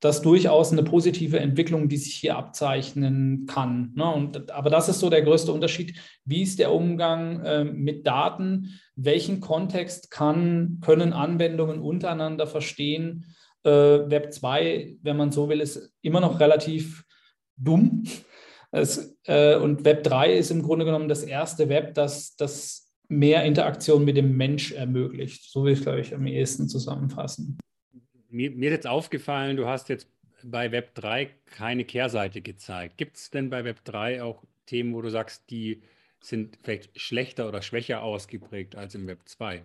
das 0.00 0.22
durchaus 0.22 0.72
eine 0.72 0.84
positive 0.84 1.40
Entwicklung, 1.40 1.88
die 1.88 1.96
sich 1.96 2.14
hier 2.14 2.36
abzeichnen 2.36 3.46
kann. 3.46 3.92
Ne? 3.94 4.30
Aber 4.54 4.70
das 4.70 4.88
ist 4.88 5.00
so 5.00 5.10
der 5.10 5.22
größte 5.22 5.52
Unterschied. 5.52 5.98
Wie 6.24 6.42
ist 6.42 6.58
der 6.60 6.72
Umgang 6.72 7.40
äh, 7.44 7.64
mit 7.64 8.06
Daten? 8.06 8.80
Welchen 8.94 9.40
Kontext 9.40 10.10
kann, 10.10 10.78
können 10.80 11.12
Anwendungen 11.12 11.80
untereinander 11.80 12.46
verstehen? 12.46 13.26
Web 13.64 14.32
2, 14.32 14.98
wenn 15.02 15.16
man 15.16 15.32
so 15.32 15.48
will, 15.48 15.60
ist 15.60 15.92
immer 16.00 16.20
noch 16.20 16.38
relativ 16.40 17.04
dumm. 17.58 18.04
Es, 18.70 19.16
äh, 19.24 19.56
und 19.56 19.84
Web 19.84 20.04
3 20.04 20.34
ist 20.34 20.50
im 20.50 20.62
Grunde 20.62 20.84
genommen 20.84 21.08
das 21.08 21.22
erste 21.22 21.68
Web, 21.68 21.94
das, 21.94 22.36
das 22.36 22.92
mehr 23.08 23.44
Interaktion 23.44 24.04
mit 24.04 24.16
dem 24.16 24.36
Mensch 24.36 24.72
ermöglicht. 24.72 25.50
So 25.50 25.64
will 25.64 25.72
ich, 25.72 25.82
glaube 25.82 26.00
ich, 26.00 26.14
am 26.14 26.26
ehesten 26.26 26.68
zusammenfassen. 26.68 27.58
mir, 28.28 28.50
mir 28.50 28.68
ist 28.68 28.76
jetzt 28.76 28.86
aufgefallen, 28.86 29.56
du 29.56 29.66
hast 29.66 29.88
jetzt 29.88 30.08
bei 30.44 30.70
Web 30.70 30.94
3 30.94 31.30
keine 31.46 31.84
Kehrseite 31.84 32.42
gezeigt. 32.42 32.96
Gibt 32.96 33.16
es 33.16 33.30
denn 33.30 33.50
bei 33.50 33.64
Web 33.64 33.84
3 33.84 34.22
auch 34.22 34.44
Themen, 34.66 34.94
wo 34.94 35.02
du 35.02 35.10
sagst, 35.10 35.50
die 35.50 35.82
sind 36.20 36.58
vielleicht 36.62 37.00
schlechter 37.00 37.48
oder 37.48 37.62
schwächer 37.62 38.02
ausgeprägt 38.02 38.76
als 38.76 38.94
im 38.94 39.06
Web 39.06 39.20
2? 39.24 39.64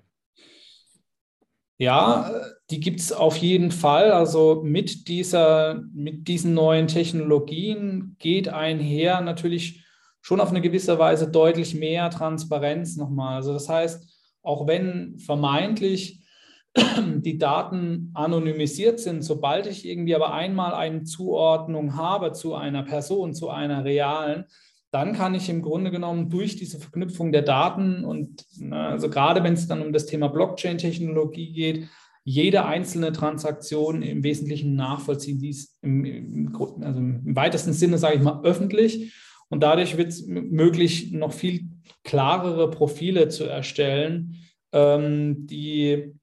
Ja, 1.83 2.31
die 2.69 2.79
gibt 2.79 3.01
es 3.01 3.11
auf 3.11 3.35
jeden 3.35 3.71
Fall. 3.71 4.13
Also 4.13 4.61
mit, 4.63 5.09
dieser, 5.09 5.83
mit 5.93 6.29
diesen 6.29 6.53
neuen 6.53 6.87
Technologien 6.87 8.15
geht 8.19 8.47
einher 8.47 9.19
natürlich 9.19 9.85
schon 10.21 10.39
auf 10.39 10.49
eine 10.49 10.61
gewisse 10.61 10.97
Weise 10.97 11.29
deutlich 11.29 11.75
mehr 11.75 12.09
Transparenz 12.09 12.95
nochmal. 12.95 13.35
Also 13.35 13.51
das 13.51 13.67
heißt, 13.67 14.09
auch 14.43 14.65
wenn 14.65 15.17
vermeintlich 15.19 16.25
die 17.17 17.37
Daten 17.37 18.11
anonymisiert 18.13 19.01
sind, 19.01 19.21
sobald 19.21 19.67
ich 19.67 19.85
irgendwie 19.85 20.15
aber 20.15 20.33
einmal 20.33 20.73
eine 20.75 21.03
Zuordnung 21.03 21.97
habe 21.97 22.31
zu 22.31 22.55
einer 22.55 22.83
Person, 22.83 23.33
zu 23.33 23.49
einer 23.49 23.83
realen, 23.83 24.45
dann 24.93 25.13
kann 25.13 25.33
ich 25.33 25.49
im 25.49 25.63
Grunde 25.63 25.89
genommen 25.89 26.29
durch 26.29 26.55
diese 26.55 26.77
Verknüpfung 26.79 27.31
der 27.31 27.41
Daten 27.41 28.05
und 28.05 28.45
also 28.69 29.09
gerade 29.09 29.43
wenn 29.43 29.53
es 29.53 29.67
dann 29.67 29.81
um 29.81 29.91
das 29.91 30.05
Thema 30.05 30.27
Blockchain-Technologie 30.27 31.51
geht, 31.51 31.87
jede 32.23 32.65
einzelne 32.65 33.11
Transaktion 33.11 34.03
im 34.03 34.23
Wesentlichen 34.23 34.75
nachvollziehen, 34.75 35.39
dies 35.39 35.77
im, 35.81 36.05
im, 36.05 36.55
also 36.81 36.99
im 36.99 37.35
weitesten 37.35 37.73
Sinne, 37.73 37.97
sage 37.97 38.17
ich 38.17 38.21
mal, 38.21 38.43
öffentlich. 38.43 39.13
Und 39.49 39.61
dadurch 39.61 39.97
wird 39.97 40.09
es 40.09 40.27
möglich, 40.27 41.11
noch 41.11 41.33
viel 41.33 41.69
klarere 42.03 42.69
Profile 42.69 43.29
zu 43.29 43.45
erstellen, 43.45 44.35
ähm, 44.71 45.47
die, 45.47 46.13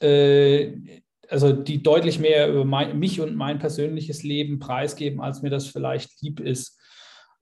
äh, 0.00 0.72
also 1.28 1.52
die 1.52 1.82
deutlich 1.82 2.18
mehr 2.18 2.48
über 2.48 2.64
mein, 2.64 2.98
mich 2.98 3.20
und 3.20 3.36
mein 3.36 3.58
persönliches 3.58 4.22
Leben 4.22 4.58
preisgeben, 4.58 5.20
als 5.20 5.42
mir 5.42 5.50
das 5.50 5.66
vielleicht 5.66 6.20
lieb 6.22 6.40
ist. 6.40 6.81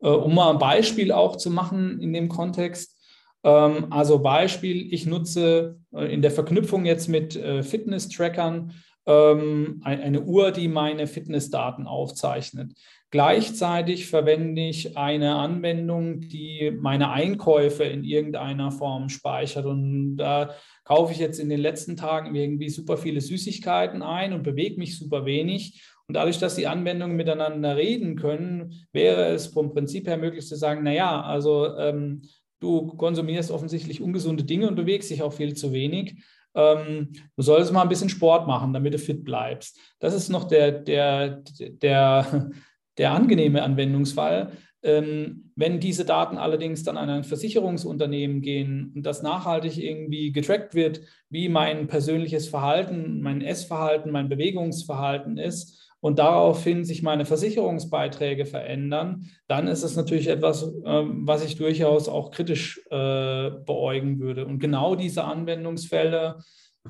Äh, 0.03 0.09
um 0.09 0.35
mal 0.35 0.51
ein 0.51 0.59
Beispiel 0.59 1.13
auch 1.13 1.37
zu 1.37 1.51
machen 1.51 2.01
in 2.01 2.13
dem 2.13 2.29
Kontext. 2.29 2.97
Ähm, 3.45 3.87
also 3.91 4.19
Beispiel, 4.19 4.93
ich 4.93 5.07
nutze 5.07 5.79
äh, 5.93 6.13
in 6.13 6.23
der 6.23 6.31
Verknüpfung 6.31 6.85
jetzt 6.85 7.09
mit 7.09 7.37
äh, 7.37 7.63
Fitness-Trackern 7.63 8.73
ähm, 9.07 9.81
eine 9.83 10.23
Uhr, 10.23 10.53
die 10.53 10.69
meine 10.69 11.07
Fitnessdaten 11.07 11.87
aufzeichnet. 11.87 12.73
Gleichzeitig 13.11 14.07
verwende 14.07 14.69
ich 14.69 14.97
eine 14.97 15.35
Anwendung, 15.35 16.21
die 16.21 16.71
meine 16.79 17.11
Einkäufe 17.11 17.83
in 17.83 18.05
irgendeiner 18.05 18.71
Form 18.71 19.09
speichert. 19.09 19.67
Und 19.67 20.17
da 20.17 20.55
kaufe 20.85 21.13
ich 21.13 21.19
jetzt 21.19 21.41
in 21.41 21.49
den 21.49 21.59
letzten 21.59 21.97
Tagen 21.97 22.35
irgendwie 22.37 22.69
super 22.69 22.97
viele 22.97 23.21
Süßigkeiten 23.21 24.03
ein 24.03 24.33
und 24.33 24.45
bewege 24.45 24.79
mich 24.79 24.97
super 24.97 25.25
wenig. 25.25 25.83
Und 26.11 26.15
dadurch, 26.15 26.41
dass 26.41 26.57
die 26.57 26.67
Anwendungen 26.67 27.17
miteinander 27.17 27.77
reden 27.77 28.17
können, 28.17 28.85
wäre 28.93 29.27
es 29.27 29.47
vom 29.47 29.73
Prinzip 29.73 30.09
her 30.09 30.17
möglich 30.17 30.45
zu 30.45 30.57
sagen, 30.57 30.83
naja, 30.83 31.23
also 31.23 31.77
ähm, 31.77 32.23
du 32.59 32.89
konsumierst 32.97 33.53
offensichtlich 33.53 34.03
ungesunde 34.03 34.43
Dinge 34.43 34.67
und 34.67 34.75
bewegst 34.75 35.09
dich 35.09 35.23
auch 35.23 35.33
viel 35.33 35.55
zu 35.55 35.73
wenig. 35.73 36.17
Ähm, 36.57 37.13
du 37.37 37.43
solltest 37.45 37.73
mal 37.73 37.83
ein 37.83 37.89
bisschen 37.89 38.09
Sport 38.09 38.49
machen, 38.49 38.73
damit 38.73 38.93
du 38.93 38.99
fit 38.99 39.23
bleibst. 39.23 39.79
Das 40.01 40.13
ist 40.13 40.31
noch 40.31 40.49
der, 40.49 40.73
der, 40.73 41.45
der, 41.61 42.51
der 42.99 43.13
angenehme 43.13 43.63
Anwendungsfall. 43.63 44.51
Ähm, 44.83 45.53
wenn 45.55 45.79
diese 45.79 46.05
Daten 46.05 46.39
allerdings 46.39 46.83
dann 46.83 46.97
an 46.97 47.09
ein 47.09 47.23
Versicherungsunternehmen 47.23 48.43
gehen 48.43 48.93
und 48.97 49.07
das 49.07 49.23
nachhaltig 49.23 49.79
irgendwie 49.79 50.33
getrackt 50.33 50.75
wird, 50.75 51.03
wie 51.29 51.49
mein 51.49 51.87
persönliches 51.87 52.49
Verhalten, 52.49 53.21
mein 53.21 53.43
Essverhalten, 53.43 54.11
mein 54.11 54.29
Bewegungsverhalten 54.29 55.39
ist, 55.39 55.90
und 56.01 56.19
daraufhin 56.19 56.85
sich 56.85 57.03
meine 57.03 57.25
Versicherungsbeiträge 57.25 58.47
verändern, 58.47 59.27
dann 59.49 59.69
ist 59.69 59.83
es 59.83 59.97
natürlich 59.97 60.29
etwas, 60.29 60.73
ähm, 60.85 61.27
was 61.27 61.45
ich 61.45 61.57
durchaus 61.57 62.09
auch 62.09 62.31
kritisch 62.31 62.81
äh, 62.91 63.51
beäugen 63.51 64.19
würde. 64.19 64.47
Und 64.47 64.59
genau 64.59 64.95
diese 64.95 65.25
Anwendungsfälle 65.25 66.39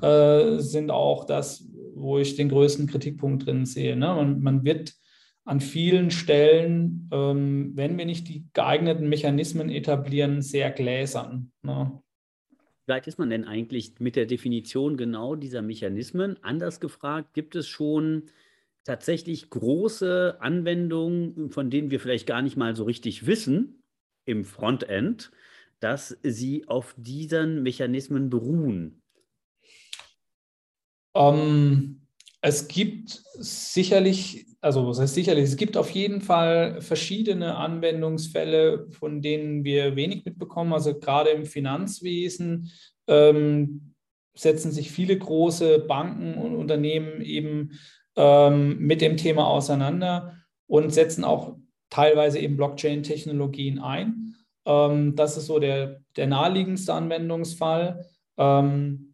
äh, 0.01 0.57
sind 0.59 0.91
auch 0.91 1.25
das, 1.25 1.67
wo 1.93 2.17
ich 2.17 2.35
den 2.35 2.49
größten 2.49 2.87
Kritikpunkt 2.87 3.45
drin 3.45 3.65
sehe. 3.65 3.95
Ne? 3.95 4.07
Man, 4.07 4.41
man 4.41 4.63
wird 4.63 4.93
an 5.43 5.59
vielen 5.59 6.11
Stellen, 6.11 7.09
ähm, 7.11 7.71
wenn 7.75 7.97
wir 7.97 8.05
nicht 8.05 8.29
die 8.29 8.45
geeigneten 8.53 9.09
Mechanismen 9.09 9.69
etablieren, 9.69 10.41
sehr 10.41 10.71
gläsern. 10.71 11.51
Ne? 11.63 11.91
weit 12.91 13.07
ist 13.07 13.17
man 13.17 13.29
denn 13.29 13.45
eigentlich 13.45 13.99
mit 13.99 14.15
der 14.15 14.25
Definition 14.25 14.97
genau 14.97 15.35
dieser 15.35 15.61
Mechanismen? 15.61 16.37
Anders 16.43 16.79
gefragt, 16.79 17.33
gibt 17.33 17.55
es 17.55 17.67
schon 17.67 18.23
tatsächlich 18.83 19.49
große 19.49 20.37
Anwendungen, 20.39 21.51
von 21.51 21.69
denen 21.69 21.91
wir 21.91 21.99
vielleicht 21.99 22.27
gar 22.27 22.41
nicht 22.41 22.57
mal 22.57 22.75
so 22.75 22.83
richtig 22.83 23.25
wissen 23.27 23.83
im 24.25 24.45
Frontend, 24.45 25.31
dass 25.79 26.17
sie 26.23 26.67
auf 26.67 26.95
diesen 26.97 27.63
Mechanismen 27.63 28.29
beruhen? 28.29 29.01
Ähm, 31.15 32.01
es 32.41 32.67
gibt 32.67 33.21
sicherlich, 33.33 34.47
also 34.61 34.87
was 34.87 34.99
heißt 34.99 35.13
sicherlich, 35.13 35.43
es 35.43 35.57
gibt 35.57 35.77
auf 35.77 35.89
jeden 35.91 36.21
Fall 36.21 36.81
verschiedene 36.81 37.55
Anwendungsfälle, 37.55 38.87
von 38.91 39.21
denen 39.21 39.63
wir 39.63 39.95
wenig 39.95 40.25
mitbekommen. 40.25 40.73
Also 40.73 40.97
gerade 40.97 41.31
im 41.31 41.45
Finanzwesen 41.45 42.71
ähm, 43.07 43.93
setzen 44.33 44.71
sich 44.71 44.91
viele 44.91 45.17
große 45.17 45.79
Banken 45.79 46.35
und 46.35 46.55
Unternehmen 46.55 47.21
eben 47.21 47.79
ähm, 48.15 48.77
mit 48.79 49.01
dem 49.01 49.17
Thema 49.17 49.47
auseinander 49.47 50.37
und 50.67 50.93
setzen 50.93 51.23
auch 51.23 51.57
teilweise 51.89 52.39
eben 52.39 52.57
Blockchain-Technologien 52.57 53.79
ein. 53.79 54.35
Ähm, 54.65 55.15
das 55.15 55.37
ist 55.37 55.47
so 55.47 55.59
der, 55.59 56.01
der 56.15 56.27
naheliegendste 56.27 56.93
Anwendungsfall. 56.93 58.05
Ähm, 58.37 59.11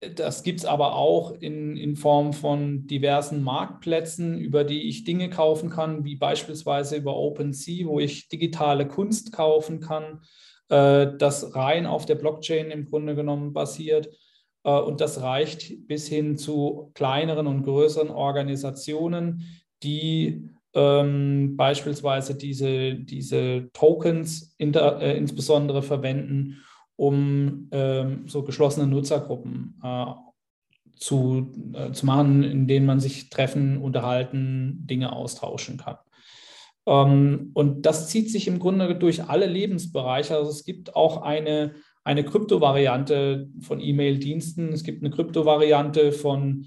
das 0.00 0.44
gibt 0.44 0.60
es 0.60 0.64
aber 0.64 0.94
auch 0.94 1.32
in, 1.32 1.76
in 1.76 1.96
Form 1.96 2.32
von 2.32 2.86
diversen 2.86 3.42
Marktplätzen, 3.42 4.38
über 4.38 4.62
die 4.62 4.88
ich 4.88 5.04
Dinge 5.04 5.28
kaufen 5.28 5.70
kann, 5.70 6.04
wie 6.04 6.14
beispielsweise 6.14 6.96
über 6.96 7.16
OpenSea, 7.16 7.86
wo 7.86 7.98
ich 7.98 8.28
digitale 8.28 8.86
Kunst 8.86 9.32
kaufen 9.32 9.80
kann, 9.80 10.22
äh, 10.68 11.08
das 11.18 11.56
rein 11.56 11.86
auf 11.86 12.06
der 12.06 12.14
Blockchain 12.14 12.70
im 12.70 12.84
Grunde 12.84 13.16
genommen 13.16 13.52
basiert. 13.52 14.08
Äh, 14.68 14.80
und 14.80 15.00
das 15.00 15.22
reicht 15.22 15.86
bis 15.88 16.08
hin 16.08 16.36
zu 16.36 16.90
kleineren 16.94 17.46
und 17.46 17.64
größeren 17.64 18.10
Organisationen, 18.10 19.44
die 19.82 20.50
ähm, 20.74 21.56
beispielsweise 21.56 22.34
diese, 22.34 22.94
diese 22.94 23.70
Tokens 23.72 24.54
inter, 24.58 25.00
äh, 25.00 25.16
insbesondere 25.16 25.82
verwenden, 25.82 26.62
um 26.96 27.68
ähm, 27.72 28.28
so 28.28 28.42
geschlossene 28.42 28.86
Nutzergruppen 28.86 29.80
äh, 29.82 30.06
zu, 30.96 31.52
äh, 31.72 31.92
zu 31.92 32.06
machen, 32.06 32.42
in 32.42 32.66
denen 32.66 32.86
man 32.86 33.00
sich 33.00 33.30
treffen, 33.30 33.78
unterhalten, 33.78 34.84
Dinge 34.86 35.12
austauschen 35.12 35.78
kann. 35.78 35.96
Ähm, 36.86 37.52
und 37.54 37.86
das 37.86 38.08
zieht 38.08 38.30
sich 38.30 38.48
im 38.48 38.58
Grunde 38.58 38.94
durch 38.96 39.24
alle 39.24 39.46
Lebensbereiche. 39.46 40.36
Also 40.36 40.50
es 40.50 40.64
gibt 40.64 40.96
auch 40.96 41.22
eine 41.22 41.74
eine 42.08 42.24
Kryptovariante 42.24 43.50
von 43.60 43.80
E-Mail-Diensten, 43.80 44.72
es 44.72 44.82
gibt 44.82 45.02
eine 45.02 45.10
Kryptovariante 45.10 46.12
von, 46.12 46.64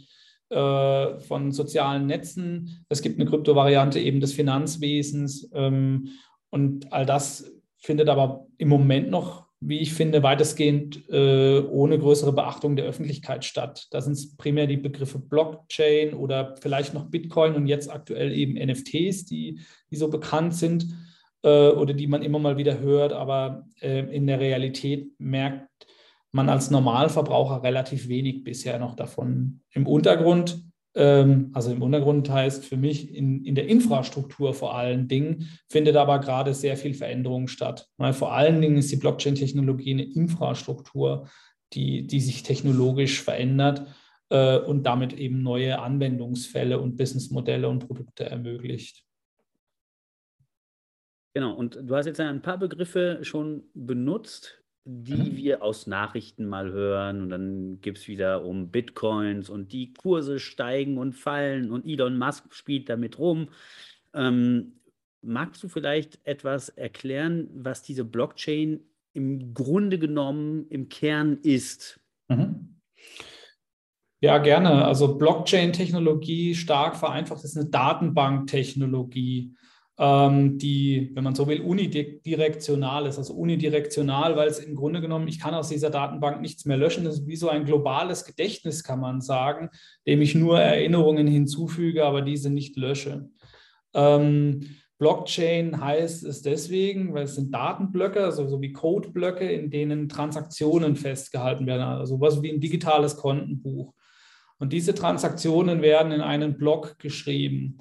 äh, 0.49 1.19
von 1.19 1.51
sozialen 1.51 2.05
Netzen, 2.05 2.85
es 2.89 3.01
gibt 3.01 3.19
eine 3.19 3.27
Kryptovariante 3.27 3.99
eben 3.99 4.19
des 4.19 4.33
Finanzwesens. 4.33 5.49
Ähm, 5.55 6.09
und 6.51 6.93
all 6.93 7.07
das 7.07 7.51
findet 7.79 8.07
aber 8.07 8.45
im 8.59 8.69
Moment 8.69 9.09
noch, 9.09 9.47
wie 9.59 9.79
ich 9.79 9.95
finde, 9.95 10.21
weitestgehend 10.21 11.09
äh, 11.09 11.61
ohne 11.61 11.97
größere 11.97 12.33
Beachtung 12.33 12.75
der 12.75 12.85
Öffentlichkeit 12.85 13.43
statt. 13.43 13.87
Da 13.89 14.01
sind 14.01 14.13
es 14.13 14.37
primär 14.37 14.67
die 14.67 14.77
Begriffe 14.77 15.17
Blockchain 15.17 16.13
oder 16.13 16.55
vielleicht 16.61 16.93
noch 16.93 17.09
Bitcoin 17.09 17.55
und 17.55 17.65
jetzt 17.65 17.89
aktuell 17.89 18.31
eben 18.31 18.63
NFTs, 18.63 19.25
die, 19.25 19.59
die 19.89 19.95
so 19.95 20.07
bekannt 20.07 20.53
sind 20.53 20.85
äh, 21.43 21.69
oder 21.69 21.93
die 21.93 22.07
man 22.07 22.21
immer 22.21 22.39
mal 22.39 22.57
wieder 22.57 22.79
hört, 22.79 23.13
aber 23.13 23.67
äh, 23.81 24.15
in 24.15 24.27
der 24.27 24.39
Realität 24.39 25.11
merkt 25.19 25.67
man 26.31 26.49
als 26.49 26.71
Normalverbraucher 26.71 27.63
relativ 27.63 28.07
wenig 28.07 28.43
bisher 28.43 28.79
noch 28.79 28.95
davon. 28.95 29.61
Im 29.71 29.85
Untergrund, 29.85 30.63
ähm, 30.95 31.51
also 31.53 31.71
im 31.71 31.81
Untergrund 31.81 32.29
heißt 32.29 32.65
für 32.65 32.77
mich 32.77 33.13
in, 33.13 33.43
in 33.43 33.55
der 33.55 33.67
Infrastruktur 33.67 34.53
vor 34.53 34.75
allen 34.75 35.07
Dingen, 35.07 35.49
findet 35.69 35.95
aber 35.97 36.19
gerade 36.19 36.53
sehr 36.53 36.77
viel 36.77 36.93
Veränderung 36.93 37.47
statt. 37.47 37.87
Weil 37.97 38.13
vor 38.13 38.33
allen 38.33 38.61
Dingen 38.61 38.77
ist 38.77 38.91
die 38.91 38.97
Blockchain-Technologie 38.97 39.91
eine 39.91 40.03
Infrastruktur, 40.03 41.27
die, 41.73 42.07
die 42.07 42.19
sich 42.19 42.43
technologisch 42.43 43.21
verändert 43.21 43.85
äh, 44.29 44.57
und 44.57 44.83
damit 44.83 45.13
eben 45.13 45.43
neue 45.43 45.79
Anwendungsfälle 45.79 46.79
und 46.79 46.95
Businessmodelle 46.95 47.67
und 47.67 47.87
Produkte 47.87 48.25
ermöglicht. 48.25 49.03
Genau, 51.33 51.53
und 51.53 51.79
du 51.81 51.95
hast 51.95 52.05
jetzt 52.05 52.19
ein 52.19 52.41
paar 52.41 52.57
Begriffe 52.57 53.19
schon 53.21 53.63
benutzt, 53.73 54.61
die 54.83 55.13
mhm. 55.13 55.37
wir 55.37 55.63
aus 55.63 55.87
Nachrichten 55.87 56.45
mal 56.45 56.71
hören. 56.71 57.21
Und 57.21 57.29
dann 57.29 57.81
gibt 57.81 57.99
es 57.99 58.07
wieder 58.07 58.43
um 58.43 58.69
Bitcoins 58.69 59.49
und 59.49 59.71
die 59.71 59.93
Kurse 59.93 60.39
steigen 60.39 60.97
und 60.97 61.13
fallen 61.13 61.71
und 61.71 61.85
Elon 61.85 62.17
Musk 62.17 62.53
spielt 62.53 62.89
damit 62.89 63.17
rum. 63.19 63.49
Ähm, 64.13 64.81
magst 65.21 65.63
du 65.63 65.67
vielleicht 65.67 66.19
etwas 66.25 66.69
erklären, 66.69 67.49
was 67.53 67.83
diese 67.83 68.03
Blockchain 68.03 68.81
im 69.13 69.53
Grunde 69.53 69.99
genommen 69.99 70.67
im 70.69 70.89
Kern 70.89 71.37
ist? 71.43 71.99
Mhm. 72.27 72.79
Ja, 74.19 74.37
gerne. 74.37 74.85
Also 74.85 75.17
Blockchain-Technologie 75.17 76.53
stark 76.55 76.95
vereinfacht 76.95 77.43
ist 77.43 77.57
eine 77.57 77.69
Datenbanktechnologie 77.69 79.55
die, 80.01 81.11
wenn 81.13 81.23
man 81.23 81.35
so 81.35 81.47
will, 81.47 81.61
unidirektional 81.61 83.05
ist. 83.05 83.19
Also 83.19 83.35
unidirektional, 83.35 84.35
weil 84.35 84.47
es 84.47 84.57
im 84.57 84.75
Grunde 84.75 84.99
genommen, 84.99 85.27
ich 85.27 85.39
kann 85.39 85.53
aus 85.53 85.69
dieser 85.69 85.91
Datenbank 85.91 86.41
nichts 86.41 86.65
mehr 86.65 86.77
löschen. 86.77 87.05
Das 87.05 87.19
ist 87.19 87.27
wie 87.27 87.35
so 87.35 87.49
ein 87.49 87.65
globales 87.65 88.25
Gedächtnis, 88.25 88.83
kann 88.83 88.99
man 88.99 89.21
sagen, 89.21 89.69
dem 90.07 90.23
ich 90.23 90.33
nur 90.33 90.59
Erinnerungen 90.59 91.27
hinzufüge, 91.27 92.03
aber 92.03 92.23
diese 92.23 92.49
nicht 92.49 92.77
lösche. 92.77 93.29
Ähm, 93.93 94.61
Blockchain 94.97 95.79
heißt 95.79 96.23
es 96.25 96.41
deswegen, 96.41 97.13
weil 97.13 97.25
es 97.25 97.35
sind 97.35 97.53
Datenblöcke, 97.53 98.23
also 98.23 98.47
so 98.47 98.59
wie 98.59 98.71
Codeblöcke, 98.71 99.51
in 99.51 99.69
denen 99.69 100.09
Transaktionen 100.09 100.95
festgehalten 100.95 101.67
werden, 101.67 101.83
also 101.83 102.19
was 102.19 102.41
wie 102.41 102.51
ein 102.51 102.59
digitales 102.59 103.17
Kontenbuch. 103.17 103.93
Und 104.57 104.73
diese 104.73 104.95
Transaktionen 104.95 105.83
werden 105.83 106.11
in 106.11 106.21
einen 106.21 106.57
Block 106.57 106.97
geschrieben. 106.97 107.79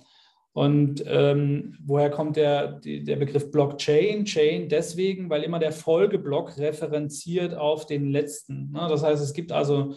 Und 0.53 1.05
ähm, 1.07 1.77
woher 1.85 2.11
kommt 2.11 2.37
der, 2.37 2.81
der 2.81 3.17
Begriff 3.17 3.51
Blockchain? 3.51 4.25
Chain 4.25 4.69
deswegen, 4.69 5.31
weil 5.31 5.45
immer 5.45 5.61
der 5.61 5.73
Folgeblock 5.73 6.59
referenziert 6.59 7.55
auf 7.55 7.87
den 7.87 8.11
letzten. 8.11 8.73
Ne? 8.73 8.87
Das 8.89 9.05
heißt, 9.05 9.23
es 9.23 9.33
gibt 9.33 9.53
also 9.53 9.95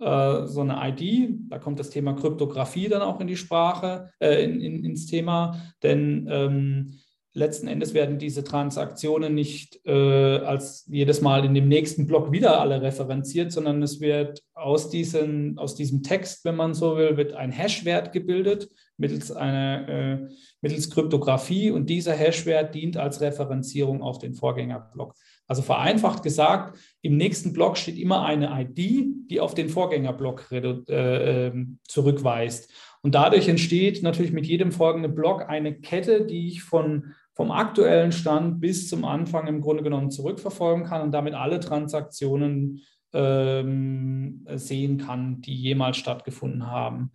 äh, 0.00 0.46
so 0.46 0.62
eine 0.62 0.78
ID, 0.82 1.34
da 1.50 1.58
kommt 1.58 1.78
das 1.78 1.90
Thema 1.90 2.14
Kryptographie 2.14 2.88
dann 2.88 3.02
auch 3.02 3.20
in 3.20 3.26
die 3.26 3.36
Sprache, 3.36 4.10
äh, 4.18 4.42
in, 4.42 4.60
in, 4.62 4.84
ins 4.84 5.06
Thema, 5.06 5.60
denn 5.82 6.26
ähm, 6.30 6.98
letzten 7.34 7.68
Endes 7.68 7.92
werden 7.94 8.18
diese 8.18 8.42
Transaktionen 8.42 9.34
nicht 9.34 9.80
äh, 9.86 10.38
als 10.38 10.86
jedes 10.88 11.20
Mal 11.20 11.44
in 11.44 11.54
dem 11.54 11.68
nächsten 11.68 12.06
Block 12.06 12.32
wieder 12.32 12.60
alle 12.60 12.80
referenziert, 12.80 13.52
sondern 13.52 13.82
es 13.82 14.00
wird 14.00 14.42
aus, 14.54 14.88
diesen, 14.88 15.58
aus 15.58 15.74
diesem 15.74 16.02
Text, 16.02 16.44
wenn 16.44 16.56
man 16.56 16.72
so 16.74 16.96
will, 16.96 17.16
wird 17.18 17.34
ein 17.34 17.52
Hashwert 17.52 18.12
gebildet 18.12 18.68
mittels, 19.00 19.32
einer, 19.32 19.88
äh, 19.88 20.28
mittels 20.60 20.90
Kryptographie 20.90 21.70
und 21.70 21.88
dieser 21.88 22.12
Hashwert 22.12 22.74
dient 22.74 22.96
als 22.96 23.20
Referenzierung 23.20 24.02
auf 24.02 24.18
den 24.18 24.34
Vorgängerblock. 24.34 25.14
Also 25.48 25.62
vereinfacht 25.62 26.22
gesagt, 26.22 26.78
im 27.02 27.16
nächsten 27.16 27.52
Block 27.52 27.76
steht 27.76 27.98
immer 27.98 28.24
eine 28.24 28.50
ID, 28.60 29.28
die 29.30 29.40
auf 29.40 29.54
den 29.54 29.68
Vorgängerblock 29.68 30.52
äh, 30.52 31.46
ähm, 31.46 31.78
zurückweist. 31.88 32.70
Und 33.02 33.14
dadurch 33.14 33.48
entsteht 33.48 34.02
natürlich 34.02 34.32
mit 34.32 34.46
jedem 34.46 34.70
folgenden 34.70 35.14
Block 35.14 35.48
eine 35.48 35.74
Kette, 35.74 36.26
die 36.26 36.48
ich 36.48 36.62
von, 36.62 37.14
vom 37.34 37.50
aktuellen 37.50 38.12
Stand 38.12 38.60
bis 38.60 38.88
zum 38.88 39.06
Anfang 39.06 39.46
im 39.46 39.62
Grunde 39.62 39.82
genommen 39.82 40.10
zurückverfolgen 40.10 40.84
kann 40.84 41.00
und 41.00 41.12
damit 41.12 41.32
alle 41.32 41.58
Transaktionen 41.58 42.82
ähm, 43.12 44.46
sehen 44.54 44.98
kann, 44.98 45.40
die 45.40 45.54
jemals 45.54 45.96
stattgefunden 45.96 46.66
haben. 46.66 47.12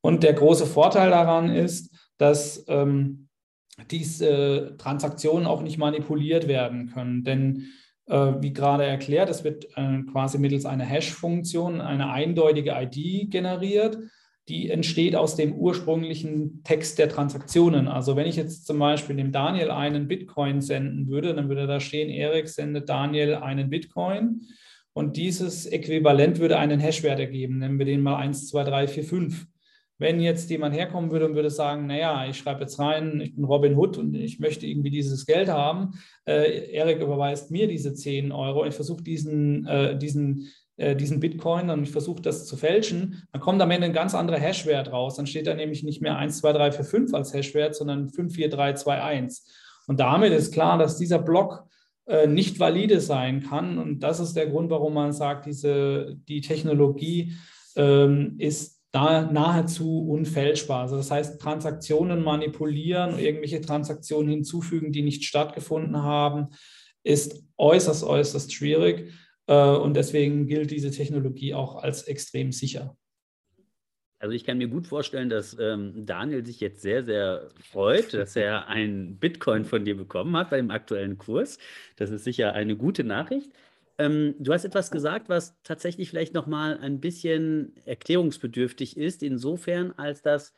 Und 0.00 0.22
der 0.22 0.32
große 0.32 0.66
Vorteil 0.66 1.10
daran 1.10 1.50
ist, 1.50 1.94
dass 2.18 2.64
ähm, 2.68 3.28
diese 3.90 4.74
Transaktionen 4.78 5.46
auch 5.46 5.62
nicht 5.62 5.78
manipuliert 5.78 6.48
werden 6.48 6.90
können. 6.92 7.24
Denn 7.24 7.68
äh, 8.06 8.32
wie 8.40 8.52
gerade 8.52 8.84
erklärt, 8.84 9.30
es 9.30 9.44
wird 9.44 9.66
äh, 9.76 10.02
quasi 10.10 10.38
mittels 10.38 10.66
einer 10.66 10.84
Hash-Funktion 10.84 11.80
eine 11.80 12.10
eindeutige 12.10 12.72
ID 12.72 13.30
generiert. 13.30 13.98
Die 14.48 14.70
entsteht 14.70 15.14
aus 15.14 15.36
dem 15.36 15.52
ursprünglichen 15.54 16.62
Text 16.64 16.98
der 16.98 17.10
Transaktionen. 17.10 17.86
Also 17.86 18.16
wenn 18.16 18.26
ich 18.26 18.36
jetzt 18.36 18.66
zum 18.66 18.78
Beispiel 18.78 19.16
dem 19.16 19.30
Daniel 19.30 19.70
einen 19.70 20.08
Bitcoin 20.08 20.62
senden 20.62 21.08
würde, 21.08 21.34
dann 21.34 21.50
würde 21.50 21.66
da 21.66 21.80
stehen, 21.80 22.08
Erik 22.08 22.48
sendet 22.48 22.88
Daniel 22.88 23.34
einen 23.34 23.68
Bitcoin. 23.68 24.40
Und 24.94 25.16
dieses 25.16 25.66
Äquivalent 25.66 26.40
würde 26.40 26.58
einen 26.58 26.80
Hashwert 26.80 27.20
ergeben. 27.20 27.58
Nennen 27.58 27.78
wir 27.78 27.86
den 27.86 28.00
mal 28.00 28.16
1, 28.16 28.48
2, 28.48 28.64
3, 28.64 28.88
4, 28.88 29.04
5. 29.04 29.46
Wenn 29.98 30.20
jetzt 30.20 30.48
jemand 30.48 30.74
herkommen 30.74 31.10
würde 31.10 31.26
und 31.26 31.34
würde 31.34 31.50
sagen, 31.50 31.86
naja, 31.86 32.26
ich 32.28 32.38
schreibe 32.38 32.60
jetzt 32.60 32.78
rein, 32.78 33.20
ich 33.20 33.34
bin 33.34 33.44
Robin 33.44 33.76
Hood 33.76 33.98
und 33.98 34.14
ich 34.14 34.38
möchte 34.38 34.66
irgendwie 34.66 34.90
dieses 34.90 35.26
Geld 35.26 35.48
haben, 35.48 35.98
äh, 36.24 36.70
Erik 36.72 37.00
überweist 37.00 37.50
mir 37.50 37.66
diese 37.66 37.94
10 37.94 38.30
Euro, 38.30 38.64
ich 38.64 38.74
versuche 38.74 39.02
diesen, 39.02 39.66
äh, 39.66 39.98
diesen, 39.98 40.48
äh, 40.76 40.94
diesen 40.94 41.18
Bitcoin 41.18 41.70
und 41.70 41.82
ich 41.82 41.90
versuche 41.90 42.22
das 42.22 42.46
zu 42.46 42.56
fälschen, 42.56 43.24
dann 43.32 43.40
kommt 43.40 43.60
am 43.60 43.72
Ende 43.72 43.86
ein 43.86 43.92
ganz 43.92 44.14
anderer 44.14 44.38
Hashwert 44.38 44.92
raus. 44.92 45.16
Dann 45.16 45.26
steht 45.26 45.48
da 45.48 45.54
nämlich 45.54 45.82
nicht 45.82 46.00
mehr 46.00 46.16
1, 46.16 46.38
2, 46.38 46.52
3, 46.52 46.72
4, 46.72 46.84
5 46.84 47.14
als 47.14 47.34
Hashwert, 47.34 47.74
sondern 47.74 48.08
5, 48.08 48.34
4, 48.34 48.50
3, 48.50 48.74
2, 48.74 49.02
1. 49.02 49.46
Und 49.88 49.98
damit 49.98 50.32
ist 50.32 50.52
klar, 50.52 50.78
dass 50.78 50.96
dieser 50.96 51.18
Block 51.18 51.64
äh, 52.06 52.26
nicht 52.26 52.60
valide 52.60 53.00
sein 53.00 53.42
kann. 53.42 53.78
Und 53.78 54.00
das 54.00 54.20
ist 54.20 54.34
der 54.34 54.46
Grund, 54.46 54.70
warum 54.70 54.94
man 54.94 55.12
sagt, 55.12 55.46
diese, 55.46 56.16
die 56.28 56.40
Technologie 56.40 57.34
ähm, 57.76 58.36
ist 58.38 58.77
nahezu 59.32 60.08
unfälschbar. 60.08 60.82
Also 60.82 60.96
das 60.96 61.10
heißt, 61.10 61.40
Transaktionen 61.40 62.22
manipulieren, 62.22 63.18
irgendwelche 63.18 63.60
Transaktionen 63.60 64.30
hinzufügen, 64.30 64.92
die 64.92 65.02
nicht 65.02 65.24
stattgefunden 65.24 66.02
haben, 66.02 66.48
ist 67.02 67.42
äußerst, 67.56 68.04
äußerst 68.04 68.52
schwierig. 68.52 69.12
Äh, 69.46 69.54
und 69.54 69.94
deswegen 69.94 70.46
gilt 70.46 70.70
diese 70.70 70.90
Technologie 70.90 71.54
auch 71.54 71.76
als 71.76 72.02
extrem 72.02 72.52
sicher. 72.52 72.96
Also 74.20 74.34
ich 74.34 74.44
kann 74.44 74.58
mir 74.58 74.66
gut 74.66 74.88
vorstellen, 74.88 75.30
dass 75.30 75.56
ähm, 75.60 76.04
Daniel 76.04 76.44
sich 76.44 76.58
jetzt 76.58 76.82
sehr, 76.82 77.04
sehr 77.04 77.50
freut, 77.70 78.14
dass 78.14 78.34
er 78.34 78.66
ein 78.66 79.16
Bitcoin 79.18 79.64
von 79.64 79.84
dir 79.84 79.96
bekommen 79.96 80.36
hat 80.36 80.50
bei 80.50 80.56
dem 80.56 80.72
aktuellen 80.72 81.18
Kurs. 81.18 81.58
Das 81.96 82.10
ist 82.10 82.24
sicher 82.24 82.52
eine 82.52 82.76
gute 82.76 83.04
Nachricht. 83.04 83.52
Ähm, 83.98 84.36
du 84.38 84.52
hast 84.52 84.64
etwas 84.64 84.90
gesagt, 84.90 85.28
was 85.28 85.60
tatsächlich 85.62 86.08
vielleicht 86.08 86.32
nochmal 86.32 86.78
ein 86.78 87.00
bisschen 87.00 87.74
erklärungsbedürftig 87.84 88.96
ist, 88.96 89.22
insofern, 89.22 89.92
als 89.96 90.22
dass 90.22 90.54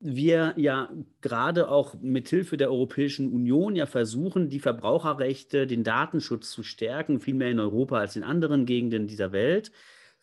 wir 0.00 0.54
ja 0.56 0.90
gerade 1.20 1.68
auch 1.68 1.94
mit 2.00 2.30
Hilfe 2.30 2.56
der 2.56 2.70
Europäischen 2.70 3.30
Union 3.32 3.76
ja 3.76 3.84
versuchen, 3.84 4.48
die 4.48 4.60
Verbraucherrechte, 4.60 5.66
den 5.66 5.84
Datenschutz 5.84 6.50
zu 6.50 6.62
stärken, 6.62 7.20
viel 7.20 7.34
mehr 7.34 7.50
in 7.50 7.60
Europa 7.60 7.98
als 7.98 8.16
in 8.16 8.22
anderen 8.22 8.64
Gegenden 8.64 9.06
dieser 9.06 9.32
Welt. 9.32 9.70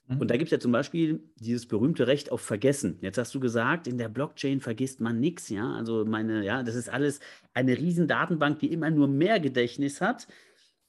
Mhm. 0.08 0.18
Und 0.18 0.32
da 0.32 0.38
gibt 0.38 0.48
es 0.48 0.52
ja 0.52 0.60
zum 0.60 0.72
Beispiel 0.72 1.22
dieses 1.36 1.68
berühmte 1.68 2.08
Recht 2.08 2.32
auf 2.32 2.42
Vergessen. 2.42 2.98
Jetzt 3.02 3.20
hast 3.20 3.36
du 3.36 3.40
gesagt, 3.40 3.86
in 3.86 4.00
der 4.00 4.10
Blockchain 4.10 4.62
vergisst 4.62 5.00
man 5.00 5.20
nichts, 5.20 5.50
ja. 5.50 5.74
Also 5.74 6.06
meine, 6.06 6.44
ja, 6.44 6.64
das 6.64 6.74
ist 6.74 6.90
alles 6.90 7.20
eine 7.54 7.78
riesen 7.78 8.08
Datenbank, 8.08 8.58
die 8.58 8.72
immer 8.72 8.90
nur 8.90 9.08
mehr 9.08 9.40
Gedächtnis 9.40 10.02
hat. 10.02 10.28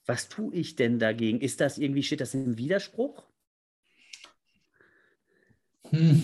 Was 0.09 0.27
tue 0.27 0.55
ich 0.55 0.75
denn 0.75 0.97
dagegen? 0.97 1.39
Ist 1.39 1.61
das 1.61 1.77
irgendwie, 1.77 2.01
steht 2.01 2.21
das 2.21 2.33
im 2.33 2.57
Widerspruch? 2.57 3.21
Hm, 5.91 6.23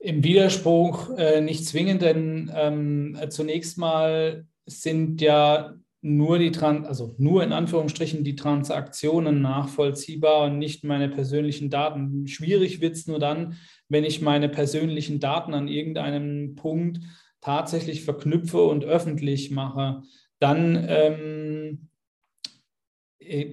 Im 0.00 0.24
Widerspruch 0.24 1.10
äh, 1.18 1.42
nicht 1.42 1.66
zwingend, 1.66 2.00
denn 2.00 2.50
ähm, 2.54 3.18
zunächst 3.28 3.76
mal 3.76 4.46
sind 4.64 5.20
ja 5.20 5.74
nur 6.00 6.38
die 6.38 6.50
Trans 6.50 6.86
also 6.86 7.14
nur 7.18 7.44
in 7.44 7.52
Anführungsstrichen 7.52 8.24
die 8.24 8.36
Transaktionen 8.36 9.42
nachvollziehbar 9.42 10.46
und 10.46 10.58
nicht 10.58 10.82
meine 10.82 11.10
persönlichen 11.10 11.68
Daten. 11.68 12.26
Schwierig 12.26 12.80
wird 12.80 12.94
es 12.96 13.06
nur 13.06 13.18
dann, 13.18 13.58
wenn 13.90 14.04
ich 14.04 14.22
meine 14.22 14.48
persönlichen 14.48 15.20
Daten 15.20 15.52
an 15.52 15.68
irgendeinem 15.68 16.54
Punkt 16.54 17.00
tatsächlich 17.42 18.02
verknüpfe 18.02 18.62
und 18.62 18.86
öffentlich 18.86 19.50
mache. 19.50 20.00
Dann 20.38 20.86
ähm, 20.88 21.80
äh, 21.82 21.95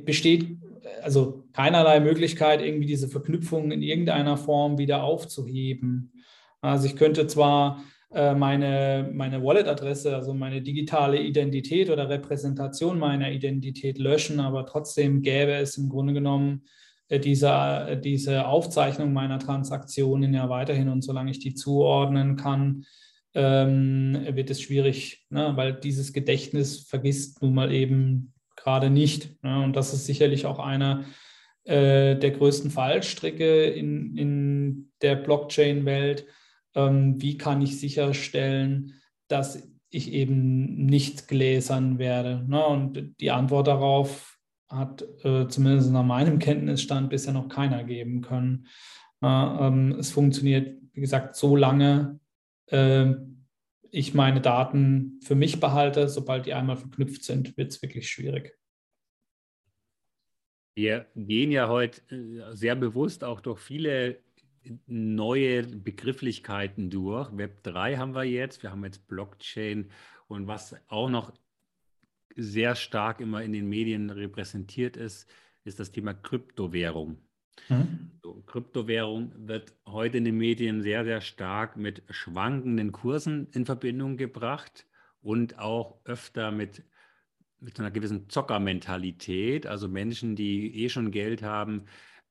besteht 0.06 0.58
also 1.02 1.46
keinerlei 1.54 2.00
Möglichkeit, 2.00 2.62
irgendwie 2.62 2.86
diese 2.86 3.08
Verknüpfung 3.08 3.72
in 3.72 3.82
irgendeiner 3.82 4.38
Form 4.38 4.78
wieder 4.78 5.04
aufzuheben. 5.04 6.12
Also 6.62 6.88
ich 6.88 6.96
könnte 6.96 7.28
zwar 7.28 7.84
äh, 8.12 8.36
meine, 8.36 9.10
meine 9.14 9.44
Wallet-Adresse, 9.44 10.16
also 10.16 10.34
meine 10.34 10.62
digitale 10.62 11.22
Identität 11.22 11.90
oder 11.90 12.10
Repräsentation 12.10 13.00
meiner 13.00 13.32
Identität 13.32 13.98
löschen, 13.98 14.40
aber 14.40 14.66
trotzdem 14.66 15.22
gäbe 15.22 15.54
es 15.54 15.78
im 15.78 15.90
Grunde 15.90 16.14
genommen 16.14 16.64
äh, 17.10 17.20
diese, 17.20 18.00
diese 18.04 18.48
Aufzeichnung 18.48 19.14
meiner 19.14 19.40
Transaktionen 19.40 20.34
ja 20.34 20.50
weiterhin 20.50 20.90
und 20.90 21.04
solange 21.04 21.32
ich 21.32 21.40
die 21.40 21.54
zuordnen 21.54 22.36
kann, 22.36 22.86
ähm, 23.36 24.28
wird 24.32 24.52
es 24.52 24.62
schwierig, 24.62 25.26
ne? 25.30 25.54
weil 25.56 25.74
dieses 25.74 26.14
Gedächtnis 26.14 26.82
vergisst 26.82 27.42
nun 27.42 27.56
mal 27.56 27.72
eben 27.72 28.33
gerade 28.64 28.90
nicht. 28.90 29.44
Ne? 29.44 29.64
Und 29.64 29.76
das 29.76 29.94
ist 29.94 30.06
sicherlich 30.06 30.46
auch 30.46 30.60
einer 30.60 31.04
äh, 31.66 32.16
der 32.16 32.32
größten 32.32 32.72
Fallstricke 32.72 33.66
in, 33.66 34.18
in 34.18 34.92
der 35.02 35.16
Blockchain-Welt. 35.16 36.26
Ähm, 36.76 37.22
wie 37.22 37.38
kann 37.38 37.62
ich 37.62 37.80
sicherstellen, 37.80 38.94
dass 39.28 39.68
ich 39.90 40.12
eben 40.12 40.86
nicht 40.86 41.28
gläsern 41.28 42.00
werde? 42.00 42.44
Ne? 42.48 42.66
Und 42.66 43.16
die 43.20 43.32
Antwort 43.32 43.68
darauf 43.68 44.38
hat 44.70 45.04
äh, 45.24 45.48
zumindest 45.48 45.92
nach 45.92 46.06
meinem 46.06 46.40
Kenntnisstand 46.40 47.10
bisher 47.10 47.34
noch 47.34 47.50
keiner 47.50 47.84
geben 47.84 48.22
können. 48.22 48.68
Äh, 49.22 49.28
ähm, 49.28 49.96
es 50.00 50.12
funktioniert, 50.12 50.78
wie 50.94 51.02
gesagt, 51.02 51.36
so 51.36 51.56
lange 51.56 52.20
äh, 52.68 53.14
ich 53.94 54.16
meine 54.16 54.42
Daten 54.42 55.20
für 55.22 55.36
mich 55.36 55.60
behalte. 55.60 56.10
Sobald 56.10 56.48
die 56.48 56.54
einmal 56.56 56.78
verknüpft 56.78 57.24
sind, 57.24 57.56
wird 57.58 57.72
es 57.72 57.82
wirklich 57.84 58.10
schwierig. 58.10 58.58
Wir 60.74 61.06
gehen 61.16 61.52
ja 61.52 61.70
heute 61.70 62.02
äh, 62.10 62.56
sehr 62.56 62.76
bewusst 62.76 63.24
auch 63.24 63.40
durch 63.40 63.60
viele 63.60 64.20
neue 64.88 65.62
Begrifflichkeiten 65.64 66.90
durch. 66.90 67.38
Web 67.38 67.62
3 67.62 67.98
haben 67.98 68.16
wir 68.16 68.24
jetzt, 68.24 68.64
wir 68.64 68.72
haben 68.72 68.84
jetzt 68.84 69.08
Blockchain 69.08 69.92
und 70.28 70.48
was 70.48 70.76
auch 70.88 71.10
noch 71.10 71.32
sehr 72.36 72.76
stark 72.76 73.20
immer 73.20 73.44
in 73.44 73.54
den 73.54 73.70
Medien 73.70 74.10
repräsentiert 74.10 74.98
ist, 74.98 75.30
ist 75.66 75.80
das 75.80 75.92
Thema 75.92 76.16
Kryptowährung. 76.16 77.22
Mhm. 77.70 78.12
So, 78.22 78.42
Kryptowährung 78.46 79.32
wird 79.48 79.74
heute 79.86 80.18
in 80.18 80.26
den 80.26 80.38
Medien 80.38 80.82
sehr, 80.82 81.04
sehr 81.04 81.22
stark 81.22 81.78
mit 81.78 82.04
schwankenden 82.10 82.92
Kursen 82.92 83.48
in 83.52 83.66
Verbindung 83.66 84.18
gebracht 84.18 84.86
und 85.22 85.60
auch 85.60 86.00
öfter 86.06 86.52
mit, 86.52 86.84
mit 87.60 87.80
einer 87.80 87.92
gewissen 87.92 88.30
Zockermentalität. 88.30 89.68
Also 89.68 89.88
Menschen, 89.88 90.36
die 90.36 90.84
eh 90.84 90.90
schon 90.90 91.12
Geld 91.12 91.44
haben, 91.44 91.86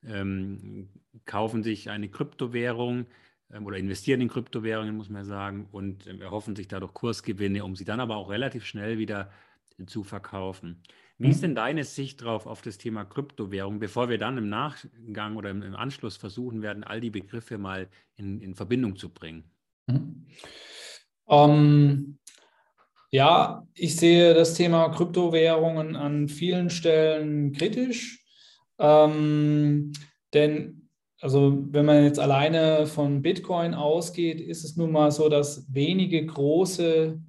ähm, 0.04 0.88
kaufen 1.24 1.62
sich 1.62 1.90
eine 1.90 2.08
Kryptowährung 2.08 3.06
ähm, 3.50 3.66
oder 3.66 3.76
investieren 3.76 4.20
in 4.20 4.28
Kryptowährungen, 4.28 4.96
muss 4.96 5.11
man 5.11 5.24
sagen, 5.24 5.68
und 5.70 6.06
ähm, 6.06 6.20
erhoffen 6.20 6.56
sich 6.56 6.68
dadurch 6.68 6.94
Kursgewinne, 6.94 7.64
um 7.64 7.76
sie 7.76 7.85
dann 7.85 8.00
aber 8.00 8.16
auch 8.16 8.30
relativ 8.30 8.64
schnell 8.64 8.98
wieder 8.98 9.30
zu 9.87 10.04
verkaufen. 10.04 10.82
Wie 11.22 11.30
ist 11.30 11.38
mhm. 11.38 11.42
denn 11.42 11.54
deine 11.54 11.85
Sicht 11.85 12.22
drauf 12.22 12.46
auf 12.46 12.62
das 12.62 12.78
Thema 12.78 13.04
Kryptowährung, 13.04 13.78
bevor 13.78 14.08
wir 14.08 14.18
dann 14.18 14.38
im 14.38 14.48
Nachgang 14.48 15.37
oder 15.37 15.50
im, 15.50 15.74
Anschluss 15.76 16.16
versuchen 16.16 16.62
werden, 16.62 16.82
all 16.82 17.00
die 17.00 17.11
Begriffe 17.11 17.58
mal 17.58 17.88
in, 18.16 18.40
in 18.40 18.54
Verbindung 18.54 18.96
zu 18.96 19.08
bringen? 19.08 19.44
Mhm. 19.87 20.26
Ähm, 21.28 22.18
ja, 23.11 23.66
ich 23.74 23.96
sehe 23.96 24.35
das 24.35 24.54
Thema 24.54 24.88
Kryptowährungen 24.88 25.94
an 25.94 26.28
vielen 26.28 26.70
Stellen 26.70 27.52
kritisch. 27.52 28.24
Ähm, 28.78 29.92
denn 30.35 30.88
also 31.20 31.56
wenn 31.70 31.87
man 31.87 32.02
jetzt 32.02 32.18
alleine 32.18 32.87
von 32.87 33.22
Bitcoin 33.22 33.74
ausgeht, 33.74 34.40
ist 34.40 34.64
es 34.64 34.76
nun 34.76 34.90
mal 34.90 35.12
so, 35.12 35.28
dass 35.28 35.72
wenige 35.72 36.26
große 36.26 37.22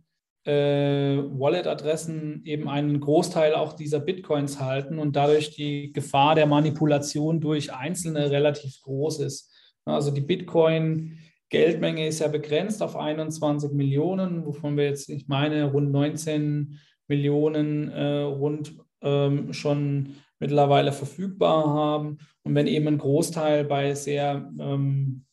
äh, 0.45 1.17
Wallet-Adressen 1.17 2.41
eben 2.45 2.67
einen 2.67 2.99
Großteil 2.99 3.56
auch 3.56 3.73
dieser 3.73 3.99
Bitcoins 3.99 4.60
halten 4.60 4.99
und 4.99 5.15
dadurch 5.15 5.56
die 5.56 5.93
Gefahr 5.93 6.36
der 6.36 6.47
Manipulation 6.47 7.39
durch 7.39 7.73
Einzelne 7.73 8.29
relativ 8.29 8.82
groß 8.82 9.19
ist. 9.19 9.51
Also 9.86 10.12
die 10.12 10.21
Bitcoin-Geldmenge 10.21 12.08
ist 12.08 12.19
ja 12.19 12.27
begrenzt 12.27 12.82
auf 12.82 12.95
21 12.95 13.71
Millionen, 13.71 14.45
wovon 14.45 14.77
wir 14.77 14.86
jetzt, 14.86 15.10
ich 15.10 15.27
meine, 15.27 15.71
rund 15.71 15.91
19 15.91 16.77
Millionen 17.08 17.89
äh, 17.89 18.19
rund 18.21 18.75
ähm, 19.01 19.53
schon 19.53 20.15
mittlerweile 20.39 20.91
verfügbar 20.91 21.67
haben. 21.67 22.17
Und 22.43 22.56
wenn 22.56 22.67
eben 22.67 22.88
ein 22.88 22.97
Großteil 22.97 23.63
bei 23.65 23.93
sehr 23.93 24.51
ähm, 24.60 25.25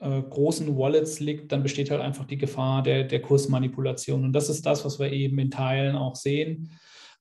äh, 0.00 0.22
großen 0.22 0.76
Wallets 0.76 1.20
liegt, 1.20 1.52
dann 1.52 1.62
besteht 1.62 1.90
halt 1.90 2.00
einfach 2.00 2.24
die 2.24 2.38
Gefahr 2.38 2.82
der, 2.82 3.04
der 3.04 3.20
Kursmanipulation. 3.20 4.24
Und 4.24 4.32
das 4.32 4.48
ist 4.48 4.64
das, 4.66 4.84
was 4.84 4.98
wir 4.98 5.12
eben 5.12 5.38
in 5.38 5.50
Teilen 5.50 5.96
auch 5.96 6.16
sehen. 6.16 6.70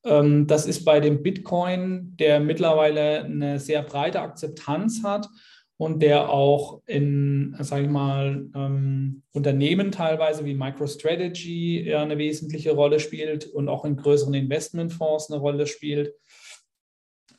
Ähm, 0.06 0.48
das 0.48 0.66
ist 0.66 0.86
bei 0.86 1.00
dem 1.00 1.24
Bitcoin, 1.24 2.16
der 2.18 2.40
mittlerweile 2.40 3.24
eine 3.24 3.60
sehr 3.60 3.82
breite 3.82 4.22
Akzeptanz 4.22 5.04
hat 5.04 5.28
und 5.78 6.02
der 6.02 6.30
auch 6.30 6.82
in, 6.86 7.56
sage 7.60 7.84
ich 7.84 7.90
mal, 7.90 8.48
ähm, 8.56 9.24
Unternehmen 9.34 9.92
teilweise 9.92 10.46
wie 10.46 10.54
MicroStrategy 10.54 11.94
eine 11.94 12.18
wesentliche 12.18 12.72
Rolle 12.72 13.00
spielt 13.00 13.48
und 13.48 13.68
auch 13.68 13.84
in 13.84 13.98
größeren 13.98 14.34
Investmentfonds 14.34 15.32
eine 15.32 15.42
Rolle 15.42 15.68
spielt. 15.68 16.14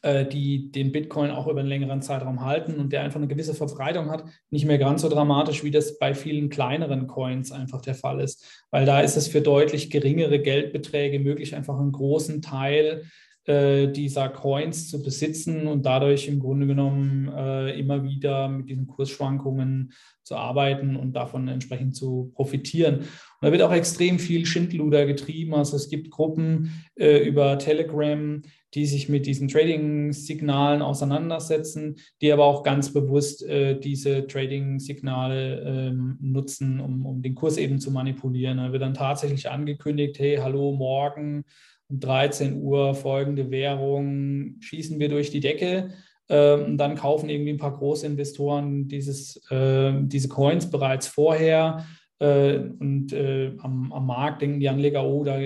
Äh, 0.07 0.25
die 0.25 0.71
den 0.71 0.93
Bitcoin 0.93 1.33
auch 1.33 1.49
über 1.49 1.59
einen 1.59 1.69
längeren 1.69 2.01
Zeitraum 2.01 2.45
halten 2.45 2.77
und 2.77 2.93
der 2.93 3.03
einfach 3.03 3.19
eine 3.19 3.27
gewisse 3.27 3.55
Verbreitung 3.55 4.09
hat, 4.09 4.23
nicht 4.51 4.65
mehr 4.65 4.79
ganz 4.79 5.03
so 5.03 5.09
dramatisch, 5.09 5.65
wie 5.65 5.73
das 5.73 5.99
bei 5.99 6.15
vielen 6.15 6.49
kleineren 6.49 7.09
Coins 7.09 7.51
einfach 7.51 7.81
der 7.81 7.97
Fall 7.97 8.21
ist. 8.21 8.65
Weil 8.71 8.87
da 8.87 9.01
ist 9.01 9.17
es 9.17 9.27
für 9.27 9.41
deutlich 9.41 9.91
geringere 9.91 10.39
Geldbeträge 10.39 11.19
möglich, 11.19 11.57
einfach 11.57 11.81
einen 11.81 11.91
großen 11.91 12.41
Teil 12.41 13.03
äh, 13.47 13.87
dieser 13.89 14.29
Coins 14.29 14.91
zu 14.91 15.03
besitzen 15.03 15.67
und 15.67 15.87
dadurch 15.87 16.27
im 16.27 16.41
Grunde 16.41 16.67
genommen 16.67 17.29
äh, 17.29 17.79
immer 17.79 18.03
wieder 18.03 18.49
mit 18.49 18.69
diesen 18.69 18.87
Kursschwankungen 18.87 19.93
zu 20.25 20.35
arbeiten 20.35 20.97
und 20.97 21.13
davon 21.13 21.47
entsprechend 21.47 21.95
zu 21.95 22.33
profitieren. 22.35 22.97
Und 22.97 23.07
da 23.43 23.53
wird 23.53 23.63
auch 23.63 23.73
extrem 23.73 24.19
viel 24.19 24.47
Schindluder 24.47 25.07
getrieben. 25.07 25.55
Also 25.55 25.77
es 25.77 25.89
gibt 25.89 26.11
Gruppen 26.11 26.85
äh, 26.97 27.19
über 27.19 27.59
Telegram, 27.59 28.43
die 28.75 28.87
sich 28.87 29.09
mit 29.09 29.27
diesen 29.27 29.47
Trading-Signalen 29.47 30.83
auseinandersetzen, 30.83 31.97
die 32.21 32.33
aber 32.33 32.45
auch 32.45 32.65
ganz 32.65 32.93
bewusst 32.93 33.45
äh, 33.45 33.79
diese 33.79 34.27
Trading-Signale 34.27 35.61
ähm, 35.61 36.19
nutzen, 36.21 36.81
um, 36.81 37.07
um 37.07 37.23
den 37.23 37.37
Kurs 37.37 37.59
eben 37.59 37.79
zu 37.79 37.93
manipulieren. 37.93 38.59
Da 38.59 38.73
wird 38.73 38.83
dann 38.83 38.95
tatsächlich 38.95 39.49
angekündigt, 39.49 40.19
hey, 40.19 40.39
hallo, 40.43 40.73
morgen 40.73 41.45
um 41.89 42.01
13 42.01 42.61
Uhr 42.61 42.95
folgende 42.95 43.51
Währung 43.51 44.57
schießen 44.61 44.99
wir 44.99 45.09
durch 45.09 45.31
die 45.31 45.41
Decke. 45.41 45.91
Ähm, 46.29 46.77
dann 46.77 46.97
kaufen 46.97 47.29
irgendwie 47.29 47.53
ein 47.53 47.59
paar 47.59 47.77
große 47.77 48.07
Investoren 48.07 48.89
dieses, 48.89 49.37
äh, 49.51 49.93
diese 50.03 50.29
Coins 50.29 50.71
bereits 50.71 51.07
vorher. 51.07 51.87
Äh, 52.19 52.57
und 52.57 53.13
äh, 53.13 53.53
am, 53.59 53.93
am, 53.93 54.07
Markt 54.07 54.43
denken 54.43 54.59
die 54.59 54.69
Anleger, 54.69 55.05
oh, 55.05 55.23
da 55.23 55.39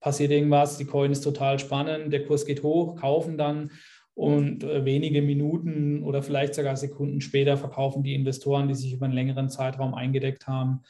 passiert 0.00 0.30
irgendwas, 0.30 0.78
die 0.78 0.84
Coin 0.84 1.10
ist 1.10 1.22
total 1.22 1.58
spannend, 1.58 2.12
der 2.12 2.24
Kurs 2.24 2.44
geht 2.44 2.62
hoch, 2.62 2.96
kaufen 2.96 3.36
dann 3.36 3.70
und 4.14 4.62
äh, 4.62 4.84
wenige 4.84 5.22
Minuten 5.22 6.02
oder 6.02 6.22
vielleicht 6.22 6.54
sogar 6.54 6.76
Sekunden 6.76 7.20
später 7.20 7.56
verkaufen 7.56 8.02
die 8.02 8.14
Investoren, 8.14 8.68
die 8.68 8.74
sich 8.74 8.92
über 8.92 9.06
einen 9.06 9.14
längeren 9.14 9.48
Zeitraum 9.48 9.94
eingedeckt 9.94 10.46
haben, 10.46 10.82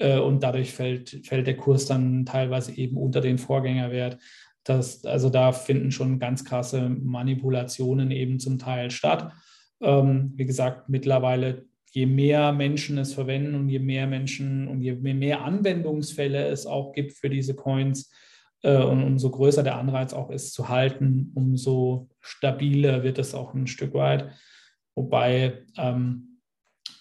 und 0.00 0.42
dadurch 0.42 0.72
fällt, 0.72 1.26
fällt 1.26 1.46
der 1.46 1.56
Kurs 1.56 1.86
dann 1.86 2.24
teilweise 2.24 2.76
eben 2.76 2.96
unter 2.96 3.20
den 3.20 3.38
Vorgängerwert. 3.38 4.18
Das, 4.64 5.04
also 5.04 5.30
da 5.30 5.52
finden 5.52 5.90
schon 5.90 6.18
ganz 6.18 6.44
krasse 6.44 6.88
Manipulationen 6.88 8.10
eben 8.10 8.38
zum 8.38 8.58
Teil 8.58 8.90
statt. 8.90 9.32
Ähm, 9.80 10.32
wie 10.36 10.46
gesagt, 10.46 10.88
mittlerweile, 10.88 11.66
je 11.92 12.06
mehr 12.06 12.52
Menschen 12.52 12.98
es 12.98 13.14
verwenden 13.14 13.54
und 13.54 13.68
je 13.68 13.78
mehr 13.78 14.06
Menschen 14.06 14.68
und 14.68 14.80
je 14.80 14.94
mehr 14.94 15.42
Anwendungsfälle 15.42 16.46
es 16.46 16.66
auch 16.66 16.92
gibt 16.92 17.12
für 17.12 17.30
diese 17.30 17.54
Coins, 17.54 18.10
äh, 18.62 18.82
und 18.82 19.02
umso 19.02 19.30
größer 19.30 19.62
der 19.62 19.76
Anreiz 19.76 20.12
auch 20.12 20.30
ist 20.30 20.52
zu 20.52 20.68
halten, 20.68 21.32
umso 21.34 22.08
stabiler 22.20 23.02
wird 23.02 23.18
es 23.18 23.34
auch 23.34 23.54
ein 23.54 23.66
Stück 23.66 23.94
weit. 23.94 24.30
Wobei 24.94 25.64
ähm, 25.78 26.29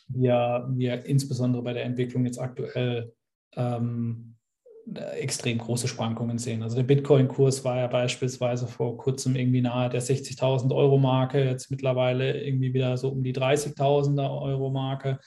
wir, 0.10 0.68
wir 0.72 1.06
insbesondere 1.06 1.64
bei 1.64 1.74
der 1.74 1.86
Entwicklung 1.86 2.26
jetzt 2.26 2.40
aktuell 2.40 3.14
ähm, 3.56 4.36
extrem 4.96 5.60
große 5.60 5.88
Schwankungen 5.88 6.40
sehen. 6.40 6.64
Also 6.64 6.76
der 6.76 6.84
Bitcoin-Kurs 6.84 7.64
war 7.64 7.78
ja 7.78 7.88
beispielsweise 7.88 8.68
vor 8.68 8.98
kurzem 8.98 9.36
irgendwie 9.36 9.62
nahe 9.62 9.90
der 9.90 10.02
60.000 10.02 10.76
Euro-Marke, 10.76 11.44
jetzt 11.44 11.70
mittlerweile 11.70 12.42
irgendwie 12.42 12.74
wieder 12.74 12.98
so 12.98 13.10
um 13.10 13.24
die 13.24 13.34
30.000er 13.34 14.42
Euro-Marke. 14.42 15.20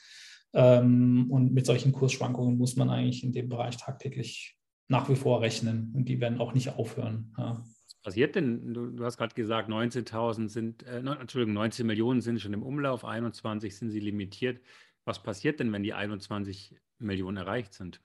Ähm, 0.53 1.31
und 1.31 1.53
mit 1.53 1.65
solchen 1.65 1.93
Kursschwankungen 1.93 2.57
muss 2.57 2.75
man 2.75 2.89
eigentlich 2.89 3.23
in 3.23 3.31
dem 3.31 3.49
Bereich 3.49 3.77
tagtäglich 3.77 4.57
nach 4.89 5.09
wie 5.09 5.15
vor 5.15 5.41
rechnen 5.41 5.93
und 5.95 6.09
die 6.09 6.19
werden 6.19 6.39
auch 6.39 6.53
nicht 6.53 6.77
aufhören. 6.77 7.33
Ja 7.37 7.63
passiert 8.03 8.35
denn? 8.35 8.73
Du, 8.73 8.87
du 8.87 9.03
hast 9.05 9.17
gerade 9.17 9.33
gesagt, 9.33 9.69
19.000 9.69 10.49
sind, 10.49 10.83
äh, 10.83 10.97
Entschuldigung, 10.97 11.53
19 11.55 11.87
Millionen 11.87 12.21
sind 12.21 12.39
schon 12.39 12.53
im 12.53 12.63
Umlauf, 12.63 13.05
21 13.05 13.75
sind 13.75 13.89
sie 13.89 13.99
limitiert. 13.99 14.61
Was 15.05 15.23
passiert 15.23 15.59
denn, 15.59 15.71
wenn 15.73 15.83
die 15.83 15.93
21 15.93 16.75
Millionen 16.99 17.37
erreicht 17.37 17.73
sind? 17.73 18.01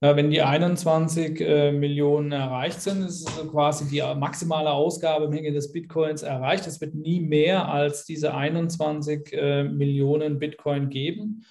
Ja, 0.00 0.14
wenn 0.14 0.30
die 0.30 0.42
21 0.42 1.40
äh, 1.40 1.72
Millionen 1.72 2.30
erreicht 2.30 2.80
sind, 2.80 3.02
ist 3.02 3.26
also 3.26 3.50
quasi 3.50 3.88
die 3.88 4.00
maximale 4.16 4.70
Ausgabemenge 4.70 5.52
des 5.52 5.72
Bitcoins 5.72 6.22
erreicht. 6.22 6.68
Es 6.68 6.80
wird 6.80 6.94
nie 6.94 7.18
mehr 7.18 7.68
als 7.68 8.04
diese 8.04 8.32
21 8.32 9.32
äh, 9.32 9.64
Millionen 9.64 10.38
Bitcoin 10.38 10.88
geben. 10.88 11.44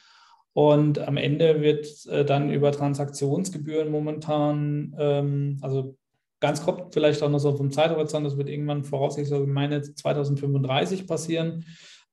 Und 0.54 0.98
am 0.98 1.18
Ende 1.18 1.62
wird 1.62 2.06
äh, 2.08 2.24
dann 2.24 2.50
über 2.50 2.72
Transaktionsgebühren 2.72 3.92
momentan, 3.92 4.96
ähm, 4.98 5.58
also 5.62 5.98
ganz 6.40 6.64
grob 6.64 6.94
vielleicht 6.94 7.22
auch 7.24 7.30
noch 7.30 7.40
so 7.40 7.56
vom 7.56 7.72
Zeithorizont, 7.72 8.26
das 8.26 8.38
wird 8.38 8.50
irgendwann 8.50 8.84
voraussichtlich 8.84 9.30
so, 9.30 9.44
ich 9.44 9.50
meine 9.50 9.82
2035 9.82 11.08
passieren. 11.08 11.66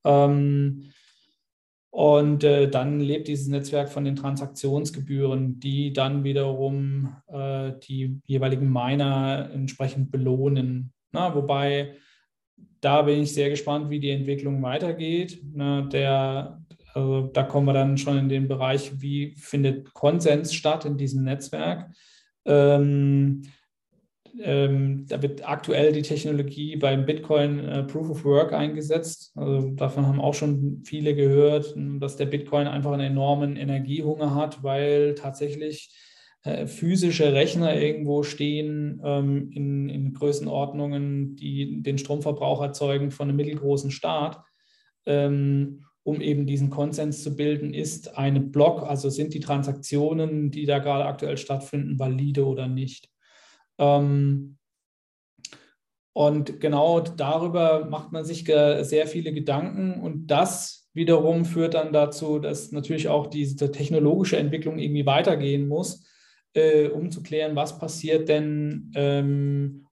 Ähm, 0.03 0.91
und 1.95 2.43
äh, 2.43 2.69
dann 2.69 2.99
lebt 2.99 3.29
dieses 3.29 3.47
Netzwerk 3.47 3.87
von 3.87 4.03
den 4.03 4.17
Transaktionsgebühren, 4.17 5.61
die 5.61 5.93
dann 5.93 6.25
wiederum 6.25 7.15
äh, 7.27 7.71
die 7.87 8.19
jeweiligen 8.25 8.69
Miner 8.69 9.49
entsprechend 9.53 10.11
belohnen. 10.11 10.91
Na, 11.13 11.33
wobei 11.33 11.95
da 12.81 13.03
bin 13.03 13.21
ich 13.21 13.33
sehr 13.33 13.49
gespannt, 13.49 13.89
wie 13.89 14.01
die 14.01 14.09
Entwicklung 14.09 14.61
weitergeht. 14.61 15.41
Na, 15.53 15.83
der, 15.83 16.61
also 16.93 17.27
da 17.27 17.43
kommen 17.43 17.67
wir 17.67 17.73
dann 17.73 17.97
schon 17.97 18.17
in 18.17 18.27
den 18.27 18.49
Bereich, 18.49 19.01
wie 19.01 19.33
findet 19.37 19.93
Konsens 19.93 20.53
statt 20.53 20.83
in 20.83 20.97
diesem 20.97 21.23
Netzwerk. 21.23 21.89
Ähm, 22.43 23.43
ähm, 24.41 25.05
da 25.07 25.21
wird 25.21 25.47
aktuell 25.47 25.91
die 25.91 26.01
Technologie 26.01 26.75
beim 26.75 27.05
Bitcoin 27.05 27.59
äh, 27.59 27.83
Proof 27.83 28.09
of 28.09 28.25
Work 28.25 28.53
eingesetzt. 28.53 29.31
Also 29.35 29.71
davon 29.71 30.07
haben 30.07 30.21
auch 30.21 30.33
schon 30.33 30.81
viele 30.85 31.15
gehört, 31.15 31.73
dass 31.99 32.17
der 32.17 32.25
Bitcoin 32.25 32.67
einfach 32.67 32.91
einen 32.91 33.11
enormen 33.11 33.55
Energiehunger 33.55 34.35
hat, 34.35 34.63
weil 34.63 35.15
tatsächlich 35.15 35.95
äh, 36.43 36.67
physische 36.67 37.33
Rechner 37.33 37.79
irgendwo 37.79 38.23
stehen 38.23 39.01
ähm, 39.03 39.49
in, 39.51 39.89
in 39.89 40.13
Größenordnungen, 40.13 41.35
die 41.35 41.81
den 41.81 41.97
Stromverbrauch 41.97 42.61
erzeugen 42.61 43.11
von 43.11 43.29
einem 43.29 43.37
mittelgroßen 43.37 43.91
Staat. 43.91 44.41
Ähm, 45.05 45.85
um 46.03 46.21
eben 46.21 46.45
diesen 46.45 46.69
Konsens 46.69 47.23
zu 47.23 47.35
bilden, 47.35 47.73
ist 47.73 48.15
eine 48.15 48.39
Block, 48.39 48.83
also 48.83 49.09
sind 49.09 49.33
die 49.33 49.39
Transaktionen, 49.39 50.51
die 50.51 50.67
da 50.67 50.77
gerade 50.77 51.05
aktuell 51.05 51.37
stattfinden, 51.37 51.97
valide 51.97 52.45
oder 52.45 52.67
nicht. 52.67 53.09
Ähm, 53.79 54.57
und 56.13 56.61
genau 56.61 57.01
darüber 57.01 57.85
macht 57.85 58.13
man 58.13 58.23
sich 58.23 58.45
sehr 58.45 59.07
viele 59.07 59.33
Gedanken 59.33 60.01
und 60.01 60.27
das 60.27 60.89
wiederum 60.93 61.43
führt 61.43 61.73
dann 61.73 61.91
dazu, 61.91 62.39
dass 62.39 62.71
natürlich 62.71 63.09
auch 63.09 63.27
diese 63.27 63.69
technologische 63.71 64.37
Entwicklung 64.37 64.79
irgendwie 64.79 65.05
weitergehen 65.05 65.67
muss, 65.67 66.05
äh, 66.53 66.87
um 66.87 67.11
zu 67.11 67.21
klären, 67.21 67.57
was 67.57 67.77
passiert 67.77 68.29
denn 68.29 68.91
ähm, 68.95 69.87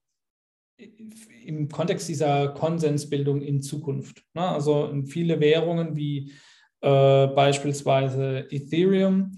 im 1.44 1.68
Kontext 1.68 2.08
dieser 2.08 2.48
Konsensbildung 2.48 3.42
in 3.42 3.60
Zukunft. 3.60 4.24
Ne? 4.32 4.48
Also 4.48 4.90
viele 5.04 5.40
Währungen 5.40 5.94
wie 5.94 6.32
äh, 6.80 7.26
beispielsweise 7.28 8.46
Ethereum 8.50 9.36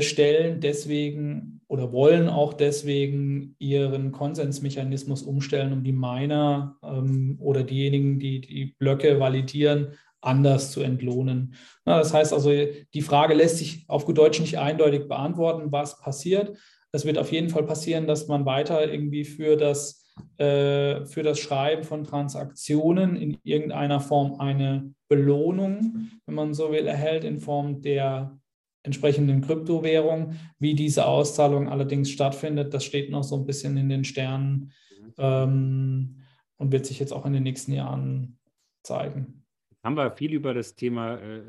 stellen 0.00 0.60
deswegen 0.60 1.60
oder 1.66 1.90
wollen 1.90 2.28
auch 2.28 2.52
deswegen 2.52 3.56
ihren 3.58 4.12
Konsensmechanismus 4.12 5.22
umstellen, 5.22 5.72
um 5.72 5.82
die 5.82 5.92
Miner 5.92 6.76
ähm, 6.84 7.36
oder 7.40 7.64
diejenigen, 7.64 8.18
die 8.18 8.40
die 8.40 8.74
Blöcke 8.78 9.18
validieren, 9.18 9.94
anders 10.20 10.70
zu 10.70 10.82
entlohnen. 10.82 11.54
Na, 11.84 11.98
das 11.98 12.14
heißt 12.14 12.32
also, 12.32 12.50
die 12.94 13.02
Frage 13.02 13.34
lässt 13.34 13.58
sich 13.58 13.84
auf 13.88 14.04
gut 14.04 14.18
Deutsch 14.18 14.40
nicht 14.40 14.58
eindeutig 14.58 15.08
beantworten, 15.08 15.72
was 15.72 15.98
passiert. 16.00 16.56
Es 16.92 17.04
wird 17.04 17.18
auf 17.18 17.32
jeden 17.32 17.48
Fall 17.48 17.64
passieren, 17.64 18.06
dass 18.06 18.28
man 18.28 18.44
weiter 18.44 18.90
irgendwie 18.90 19.24
für 19.24 19.56
das, 19.56 20.06
äh, 20.36 21.04
für 21.06 21.22
das 21.22 21.38
Schreiben 21.40 21.82
von 21.82 22.04
Transaktionen 22.04 23.16
in 23.16 23.38
irgendeiner 23.42 23.98
Form 23.98 24.38
eine 24.38 24.92
Belohnung, 25.08 26.10
wenn 26.26 26.34
man 26.34 26.54
so 26.54 26.70
will, 26.70 26.86
erhält 26.86 27.24
in 27.24 27.40
Form 27.40 27.80
der 27.80 28.38
entsprechenden 28.82 29.40
Kryptowährung. 29.42 30.34
Wie 30.58 30.74
diese 30.74 31.06
Auszahlung 31.06 31.68
allerdings 31.68 32.10
stattfindet, 32.10 32.74
das 32.74 32.84
steht 32.84 33.10
noch 33.10 33.24
so 33.24 33.36
ein 33.36 33.46
bisschen 33.46 33.76
in 33.76 33.88
den 33.88 34.04
Sternen 34.04 34.72
mhm. 35.00 35.14
ähm, 35.18 36.16
und 36.56 36.72
wird 36.72 36.86
sich 36.86 36.98
jetzt 36.98 37.12
auch 37.12 37.26
in 37.26 37.32
den 37.32 37.42
nächsten 37.42 37.72
Jahren 37.72 38.38
zeigen. 38.82 39.42
Haben 39.84 39.96
wir 39.96 40.12
viel 40.12 40.32
über 40.32 40.54
das 40.54 40.76
Thema 40.76 41.16
äh, 41.16 41.42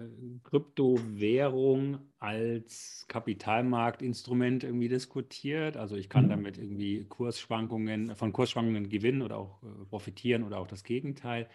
Kryptowährung 0.43 2.00
als 2.17 3.06
Kapitalmarktinstrument 3.08 4.63
irgendwie 4.63 4.89
diskutiert. 4.89 5.78
Also 5.78 5.96
ich 5.96 6.10
kann 6.10 6.26
mhm. 6.26 6.30
damit 6.30 6.58
irgendwie 6.58 7.06
Kursschwankungen, 7.06 8.15
von 8.15 8.34
Kursschwankungen 8.34 8.89
gewinnen 8.89 9.22
oder 9.22 9.38
auch 9.38 9.62
äh, 9.62 9.86
profitieren 9.86 10.43
oder 10.43 10.58
auch 10.58 10.65
das 10.65 10.84
Gegenteil. 10.84 11.48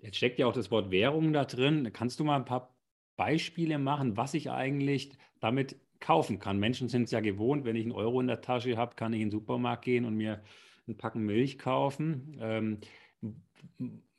Jetzt 0.00 0.16
steckt 0.16 0.40
ja 0.40 0.46
auch 0.46 0.52
das 0.52 0.72
Wort 0.72 0.90
Währung 0.90 1.32
da 1.32 1.44
drin. 1.44 1.90
Kannst 1.92 2.18
du 2.18 2.24
mal 2.24 2.36
ein 2.36 2.44
paar 2.44 2.74
Beispiele 3.16 3.78
machen, 3.78 4.16
was 4.16 4.34
ich 4.34 4.50
eigentlich 4.50 5.12
damit 5.40 5.76
kaufen 6.00 6.38
kann. 6.38 6.58
Menschen 6.58 6.88
sind 6.88 7.04
es 7.04 7.10
ja 7.10 7.20
gewohnt, 7.20 7.64
wenn 7.64 7.76
ich 7.76 7.84
einen 7.84 7.92
Euro 7.92 8.20
in 8.20 8.26
der 8.26 8.40
Tasche 8.40 8.76
habe, 8.76 8.94
kann 8.94 9.12
ich 9.12 9.20
in 9.20 9.28
den 9.28 9.32
Supermarkt 9.32 9.84
gehen 9.84 10.04
und 10.04 10.14
mir 10.14 10.42
ein 10.86 10.96
Packen 10.96 11.24
Milch 11.24 11.58
kaufen. 11.58 12.36
Ähm, 12.40 12.78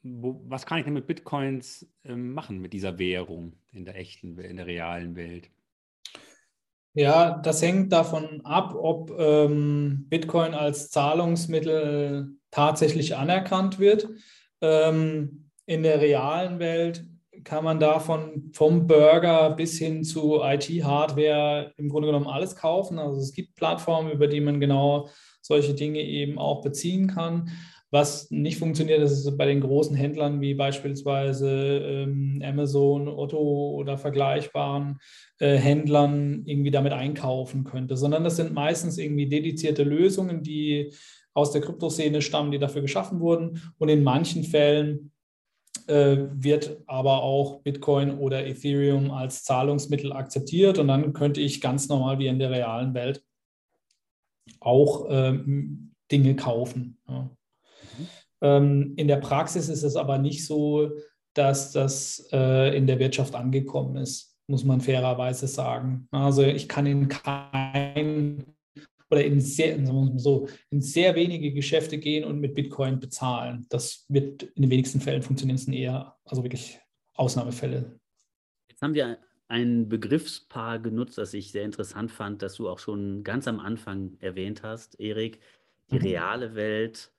wo, 0.01 0.41
was 0.47 0.65
kann 0.65 0.79
ich 0.79 0.85
denn 0.85 0.93
mit 0.93 1.07
Bitcoins 1.07 1.87
ähm, 2.03 2.33
machen, 2.33 2.59
mit 2.59 2.73
dieser 2.73 2.97
Währung 2.99 3.53
in 3.71 3.85
der 3.85 3.95
echten, 3.95 4.37
in 4.37 4.57
der 4.57 4.67
realen 4.67 5.15
Welt? 5.15 5.49
Ja, 6.93 7.37
das 7.37 7.61
hängt 7.61 7.91
davon 7.91 8.41
ab, 8.45 8.73
ob 8.73 9.11
ähm, 9.19 10.05
Bitcoin 10.07 10.53
als 10.53 10.89
Zahlungsmittel 10.91 12.37
tatsächlich 12.51 13.17
anerkannt 13.17 13.79
wird. 13.79 14.07
Ähm, 14.61 15.51
in 15.65 15.83
der 15.83 15.99
realen 15.99 16.59
Welt 16.59 17.05
kann 17.45 17.63
man 17.63 17.79
davon 17.79 18.49
vom 18.53 18.87
Burger 18.87 19.51
bis 19.51 19.77
hin 19.77 20.03
zu 20.03 20.41
IT-Hardware 20.43 21.71
im 21.77 21.89
Grunde 21.89 22.07
genommen 22.07 22.27
alles 22.27 22.55
kaufen. 22.55 22.99
Also 22.99 23.21
es 23.21 23.31
gibt 23.31 23.55
Plattformen, 23.55 24.11
über 24.11 24.27
die 24.27 24.41
man 24.41 24.59
genau 24.59 25.07
solche 25.41 25.75
Dinge 25.75 26.01
eben 26.01 26.39
auch 26.39 26.61
beziehen 26.61 27.07
kann. 27.07 27.51
Was 27.91 28.29
nicht 28.31 28.57
funktioniert, 28.57 29.01
das 29.01 29.11
ist 29.11 29.37
bei 29.37 29.45
den 29.45 29.61
großen 29.61 29.95
Händlern 29.95 30.41
wie 30.41 30.55
beispielsweise 30.55 31.49
ähm, 31.49 32.41
Amazon, 32.43 33.07
Otto 33.07 33.71
oder 33.75 33.97
vergleichbaren 33.97 34.97
äh, 35.39 35.55
Händlern 35.55 36.41
irgendwie 36.45 36.71
damit 36.71 36.93
einkaufen 36.93 37.63
könnte, 37.63 37.95
sondern 37.95 38.23
das 38.23 38.35
sind 38.35 38.53
meistens 38.53 38.97
irgendwie 38.97 39.29
dedizierte 39.29 39.83
Lösungen, 39.83 40.41
die 40.41 40.91
aus 41.33 41.51
der 41.51 41.61
Kryptoszene 41.61 42.21
stammen, 42.21 42.51
die 42.51 42.59
dafür 42.59 42.81
geschaffen 42.81 43.19
wurden. 43.19 43.61
Und 43.77 43.89
in 43.89 44.03
manchen 44.03 44.43
Fällen 44.43 45.11
äh, 45.87 46.17
wird 46.31 46.77
aber 46.87 47.23
auch 47.23 47.61
Bitcoin 47.61 48.17
oder 48.17 48.45
Ethereum 48.45 49.11
als 49.11 49.43
Zahlungsmittel 49.43 50.13
akzeptiert 50.13 50.79
und 50.79 50.87
dann 50.87 51.13
könnte 51.13 51.41
ich 51.41 51.61
ganz 51.61 51.89
normal 51.89 52.19
wie 52.19 52.27
in 52.27 52.39
der 52.39 52.51
realen 52.51 52.93
Welt 52.93 53.23
auch 54.59 55.05
ähm, 55.09 55.91
Dinge 56.11 56.35
kaufen. 56.35 56.97
Ja. 57.07 57.21
Mhm. 57.21 58.07
Ähm, 58.41 58.93
in 58.95 59.07
der 59.07 59.17
Praxis 59.17 59.69
ist 59.69 59.83
es 59.83 59.95
aber 59.95 60.17
nicht 60.17 60.45
so, 60.45 60.91
dass 61.33 61.71
das 61.71 62.27
äh, 62.31 62.75
in 62.75 62.87
der 62.87 62.99
Wirtschaft 62.99 63.35
angekommen 63.35 63.97
ist, 63.97 64.37
muss 64.47 64.63
man 64.63 64.81
fairerweise 64.81 65.47
sagen. 65.47 66.07
Also 66.11 66.43
ich 66.43 66.69
kann 66.69 66.85
in 66.85 67.09
kein 67.09 68.54
oder 69.09 69.23
in 69.23 69.39
sehr, 69.39 69.77
so, 70.17 70.47
in 70.69 70.81
sehr 70.81 71.15
wenige 71.15 71.53
Geschäfte 71.53 71.97
gehen 71.97 72.23
und 72.23 72.39
mit 72.39 72.55
Bitcoin 72.55 72.99
bezahlen. 72.99 73.65
Das 73.69 74.05
wird 74.09 74.43
in 74.43 74.63
den 74.63 74.71
wenigsten 74.71 74.99
Fällen 74.99 75.21
funktionieren, 75.21 75.55
es 75.55 75.65
sind 75.65 75.73
eher, 75.73 76.15
also 76.25 76.43
wirklich 76.43 76.79
Ausnahmefälle. 77.13 77.99
Jetzt 78.69 78.81
haben 78.81 78.93
wir 78.93 79.17
ein 79.47 79.89
Begriffspaar 79.89 80.79
genutzt, 80.79 81.17
das 81.17 81.33
ich 81.33 81.51
sehr 81.51 81.63
interessant 81.63 82.11
fand, 82.11 82.41
das 82.41 82.55
du 82.55 82.67
auch 82.67 82.79
schon 82.79 83.23
ganz 83.23 83.47
am 83.47 83.59
Anfang 83.59 84.17
erwähnt 84.19 84.63
hast, 84.63 84.99
Erik. 84.99 85.39
Die 85.91 85.95
mhm. 85.95 86.01
reale 86.01 86.55
Welt 86.55 87.11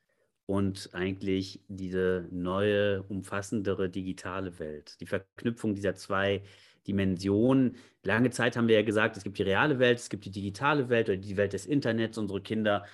und 0.46 0.90
eigentlich 0.92 1.60
diese 1.68 2.28
neue, 2.30 3.02
umfassendere 3.04 3.88
digitale 3.88 4.58
Welt. 4.58 4.96
Die 5.00 5.06
Verknüpfung 5.06 5.74
dieser 5.74 5.94
zwei 5.94 6.42
Dimension. 6.86 7.76
Lange 8.02 8.30
Zeit 8.30 8.56
haben 8.56 8.68
wir 8.68 8.76
ja 8.76 8.82
gesagt, 8.82 9.16
es 9.16 9.24
gibt 9.24 9.38
die 9.38 9.42
reale 9.42 9.78
Welt, 9.78 9.98
es 9.98 10.08
gibt 10.08 10.24
die 10.24 10.30
digitale 10.30 10.88
Welt 10.88 11.08
oder 11.08 11.18
die 11.18 11.36
Welt 11.36 11.52
des 11.52 11.66
Internets. 11.66 12.18
Unsere 12.18 12.40
Kinder 12.40 12.84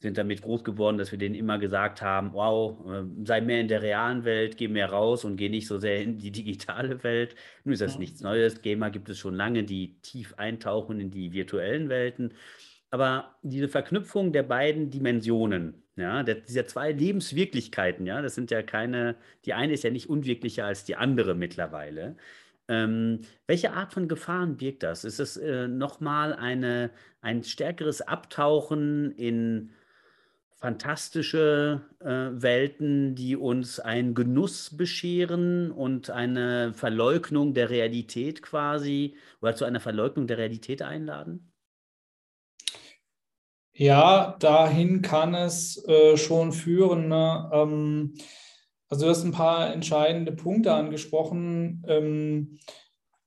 sind 0.00 0.16
damit 0.16 0.42
groß 0.42 0.62
geworden, 0.62 0.96
dass 0.96 1.10
wir 1.10 1.18
denen 1.18 1.34
immer 1.34 1.58
gesagt 1.58 2.02
haben, 2.02 2.32
wow, 2.32 2.78
äh, 2.86 3.04
sei 3.24 3.40
mehr 3.40 3.60
in 3.60 3.68
der 3.68 3.82
realen 3.82 4.24
Welt, 4.24 4.56
geh 4.56 4.68
mehr 4.68 4.90
raus 4.90 5.24
und 5.24 5.36
geh 5.36 5.48
nicht 5.48 5.66
so 5.66 5.78
sehr 5.78 6.02
in 6.02 6.18
die 6.18 6.30
digitale 6.32 7.02
Welt. 7.02 7.34
Nun 7.64 7.72
ist 7.72 7.82
das 7.82 7.94
ja. 7.94 8.00
nichts 8.00 8.20
Neues. 8.20 8.62
Gamer 8.62 8.90
gibt 8.90 9.08
es 9.08 9.18
schon 9.18 9.34
lange, 9.34 9.64
die 9.64 10.00
tief 10.02 10.34
eintauchen 10.36 11.00
in 11.00 11.10
die 11.10 11.32
virtuellen 11.32 11.88
Welten. 11.88 12.34
Aber 12.90 13.34
diese 13.42 13.68
Verknüpfung 13.68 14.32
der 14.32 14.44
beiden 14.44 14.90
Dimensionen, 14.90 15.82
ja, 15.96 16.22
der, 16.22 16.36
dieser 16.36 16.66
zwei 16.66 16.92
Lebenswirklichkeiten, 16.92 18.06
ja, 18.06 18.22
das 18.22 18.34
sind 18.34 18.50
ja 18.50 18.62
keine, 18.62 19.16
die 19.44 19.52
eine 19.52 19.72
ist 19.74 19.84
ja 19.84 19.90
nicht 19.90 20.08
unwirklicher 20.08 20.64
als 20.64 20.84
die 20.84 20.96
andere 20.96 21.34
mittlerweile. 21.34 22.16
Ähm, 22.68 23.20
welche 23.46 23.72
Art 23.72 23.92
von 23.92 24.08
Gefahren 24.08 24.56
birgt 24.56 24.82
das? 24.82 25.04
Ist 25.04 25.20
es 25.20 25.36
äh, 25.36 25.68
nochmal 25.68 26.34
ein 26.34 27.42
stärkeres 27.42 28.02
Abtauchen 28.02 29.12
in 29.12 29.70
fantastische 30.58 31.82
äh, 32.00 32.42
Welten, 32.42 33.14
die 33.14 33.36
uns 33.36 33.78
einen 33.78 34.14
Genuss 34.14 34.76
bescheren 34.76 35.70
und 35.70 36.10
eine 36.10 36.74
Verleugnung 36.74 37.54
der 37.54 37.70
Realität 37.70 38.42
quasi 38.42 39.16
oder 39.40 39.54
zu 39.54 39.64
einer 39.64 39.80
Verleugnung 39.80 40.26
der 40.26 40.38
Realität 40.38 40.82
einladen? 40.82 41.52
Ja, 43.72 44.36
dahin 44.40 45.02
kann 45.02 45.34
es 45.34 45.84
äh, 45.86 46.16
schon 46.16 46.50
führen. 46.50 47.06
Ne? 47.06 47.50
Ähm, 47.52 48.14
also 48.88 49.04
du 49.04 49.10
hast 49.10 49.24
ein 49.24 49.32
paar 49.32 49.72
entscheidende 49.72 50.32
Punkte 50.32 50.72
angesprochen. 50.72 51.84
Ähm, 51.86 52.58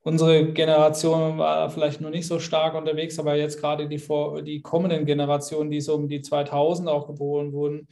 unsere 0.01 0.51
Generation 0.53 1.37
war 1.37 1.69
vielleicht 1.69 2.01
noch 2.01 2.09
nicht 2.09 2.27
so 2.27 2.39
stark 2.39 2.75
unterwegs, 2.75 3.19
aber 3.19 3.35
jetzt 3.35 3.59
gerade 3.59 3.87
die, 3.87 3.99
vor, 3.99 4.41
die 4.41 4.61
kommenden 4.61 5.05
Generationen, 5.05 5.69
die 5.69 5.81
so 5.81 5.95
um 5.95 6.07
die 6.07 6.21
2000 6.21 6.89
auch 6.89 7.07
geboren 7.07 7.53
wurden, 7.53 7.87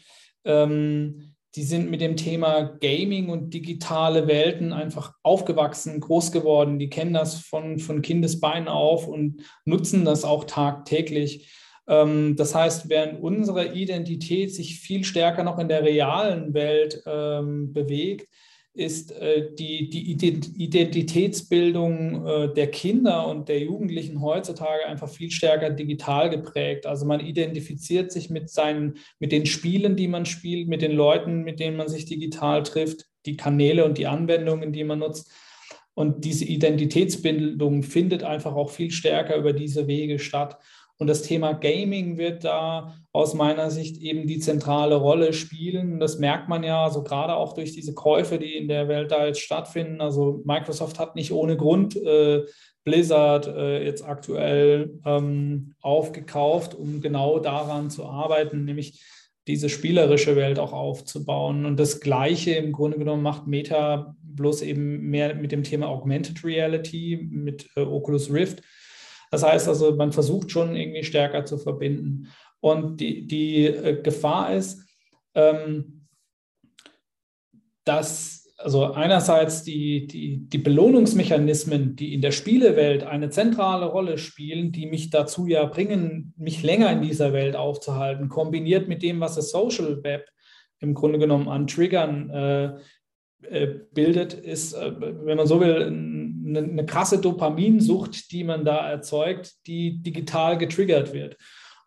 ähm, 0.45 1.35
die 1.55 1.63
sind 1.63 1.89
mit 1.89 2.01
dem 2.01 2.15
Thema 2.15 2.61
Gaming 2.61 3.29
und 3.29 3.53
digitale 3.53 4.27
Welten 4.27 4.71
einfach 4.71 5.13
aufgewachsen, 5.23 5.99
groß 5.99 6.31
geworden. 6.31 6.77
Die 6.77 6.89
kennen 6.89 7.13
das 7.13 7.39
von, 7.39 7.79
von 7.79 8.03
Kindesbeinen 8.03 8.67
auf 8.67 9.07
und 9.07 9.41
nutzen 9.65 10.05
das 10.05 10.25
auch 10.25 10.43
tagtäglich. 10.43 11.51
Ähm, 11.89 12.37
das 12.37 12.55
heißt, 12.55 12.87
während 12.87 13.21
unsere 13.21 13.73
Identität 13.73 14.53
sich 14.53 14.79
viel 14.79 15.03
stärker 15.03 15.43
noch 15.43 15.59
in 15.59 15.67
der 15.67 15.83
realen 15.83 16.53
Welt 16.53 17.03
ähm, 17.05 17.73
bewegt, 17.73 18.29
ist 18.75 19.11
äh, 19.11 19.53
die, 19.55 19.89
die 19.89 20.11
Identitätsbildung 20.11 22.25
äh, 22.25 22.53
der 22.53 22.67
Kinder 22.67 23.27
und 23.27 23.49
der 23.49 23.59
Jugendlichen 23.59 24.21
heutzutage 24.21 24.85
einfach 24.85 25.09
viel 25.09 25.31
stärker 25.31 25.71
digital 25.71 26.29
geprägt. 26.29 26.85
Also 26.85 27.05
man 27.05 27.19
identifiziert 27.19 28.11
sich 28.11 28.29
mit 28.29 28.49
seinen, 28.49 28.97
mit 29.19 29.31
den 29.31 29.47
Spielen, 29.47 29.95
die 29.95 30.07
man 30.07 30.27
spielt, 30.27 30.67
mit 30.67 30.83
den 30.83 30.91
Leuten, 30.91 31.41
mit 31.41 31.59
denen 31.59 31.77
man 31.77 31.89
sich 31.89 32.05
digital 32.05 32.61
trifft, 32.63 33.05
die 33.25 33.35
Kanäle 33.35 33.83
und 33.83 33.97
die 33.97 34.07
Anwendungen, 34.07 34.71
die 34.71 34.83
man 34.83 34.99
nutzt. 34.99 35.31
Und 35.95 36.23
diese 36.23 36.45
Identitätsbildung 36.45 37.83
findet 37.83 38.23
einfach 38.23 38.55
auch 38.55 38.69
viel 38.69 38.91
stärker 38.91 39.35
über 39.35 39.51
diese 39.51 39.87
Wege 39.87 40.19
statt. 40.19 40.57
Und 40.99 41.07
das 41.07 41.21
Thema 41.21 41.53
Gaming 41.53 42.17
wird 42.17 42.43
da 42.43 42.93
aus 43.13 43.33
meiner 43.33 43.71
Sicht 43.71 44.01
eben 44.01 44.27
die 44.27 44.39
zentrale 44.39 44.95
Rolle 44.95 45.31
spielen. 45.31 45.97
Das 45.97 46.19
merkt 46.19 46.49
man 46.49 46.61
ja, 46.61 46.89
so 46.89 47.03
gerade 47.03 47.35
auch 47.35 47.53
durch 47.53 47.71
diese 47.71 47.93
Käufe, 47.93 48.37
die 48.37 48.57
in 48.57 48.67
der 48.67 48.89
Welt 48.89 49.09
da 49.11 49.25
jetzt 49.25 49.39
stattfinden. 49.39 50.01
Also 50.01 50.41
Microsoft 50.43 50.99
hat 50.99 51.15
nicht 51.15 51.31
ohne 51.31 51.55
Grund 51.55 51.95
äh, 51.95 52.43
Blizzard 52.83 53.47
äh, 53.47 53.85
jetzt 53.85 54.05
aktuell 54.05 54.99
ähm, 55.05 55.73
aufgekauft, 55.81 56.75
um 56.75 56.99
genau 56.99 57.39
daran 57.39 57.89
zu 57.89 58.05
arbeiten, 58.05 58.65
nämlich 58.65 59.01
diese 59.47 59.69
spielerische 59.69 60.35
Welt 60.35 60.59
auch 60.59 60.73
aufzubauen. 60.73 61.65
Und 61.65 61.79
das 61.79 62.01
Gleiche 62.01 62.51
im 62.51 62.73
Grunde 62.73 62.97
genommen 62.97 63.23
macht 63.23 63.47
Meta 63.47 64.15
bloß 64.21 64.63
eben 64.63 65.09
mehr 65.09 65.33
mit 65.35 65.53
dem 65.53 65.63
Thema 65.63 65.87
Augmented 65.87 66.43
Reality, 66.43 67.25
mit 67.31 67.69
äh, 67.77 67.81
Oculus 67.81 68.33
Rift 68.33 68.63
das 69.29 69.43
heißt 69.43 69.67
also, 69.67 69.95
man 69.95 70.11
versucht 70.11 70.51
schon 70.51 70.75
irgendwie 70.75 71.03
stärker 71.03 71.45
zu 71.45 71.57
verbinden. 71.57 72.29
Und 72.59 72.99
die, 72.99 73.27
die 73.27 73.65
äh, 73.65 74.01
Gefahr 74.01 74.53
ist, 74.53 74.85
ähm, 75.35 76.07
dass 77.85 78.39
also 78.59 78.91
einerseits 78.91 79.63
die, 79.63 80.05
die, 80.05 80.45
die 80.49 80.57
Belohnungsmechanismen, 80.57 81.95
die 81.95 82.13
in 82.13 82.21
der 82.21 82.31
Spielewelt 82.31 83.03
eine 83.03 83.29
zentrale 83.29 83.85
Rolle 83.85 84.17
spielen, 84.17 84.73
die 84.73 84.85
mich 84.85 85.09
dazu 85.09 85.47
ja 85.47 85.63
bringen, 85.65 86.33
mich 86.37 86.61
länger 86.61 86.91
in 86.91 87.01
dieser 87.01 87.31
Welt 87.31 87.55
aufzuhalten, 87.55 88.27
kombiniert 88.27 88.89
mit 88.89 89.01
dem, 89.01 89.21
was 89.21 89.35
das 89.35 89.51
Social 89.51 90.03
Web 90.03 90.27
im 90.79 90.93
Grunde 90.93 91.19
genommen 91.19 91.47
an 91.47 91.67
Triggern 91.67 92.29
äh, 92.29 92.77
bildet, 93.93 94.33
ist, 94.33 94.73
äh, 94.73 94.91
wenn 94.99 95.37
man 95.37 95.47
so 95.47 95.59
will, 95.59 95.83
eine, 95.83 96.59
eine 96.59 96.85
krasse 96.85 97.19
Dopaminsucht, 97.19 98.31
die 98.31 98.43
man 98.43 98.65
da 98.65 98.89
erzeugt, 98.89 99.67
die 99.67 100.01
digital 100.01 100.57
getriggert 100.57 101.13
wird. 101.13 101.37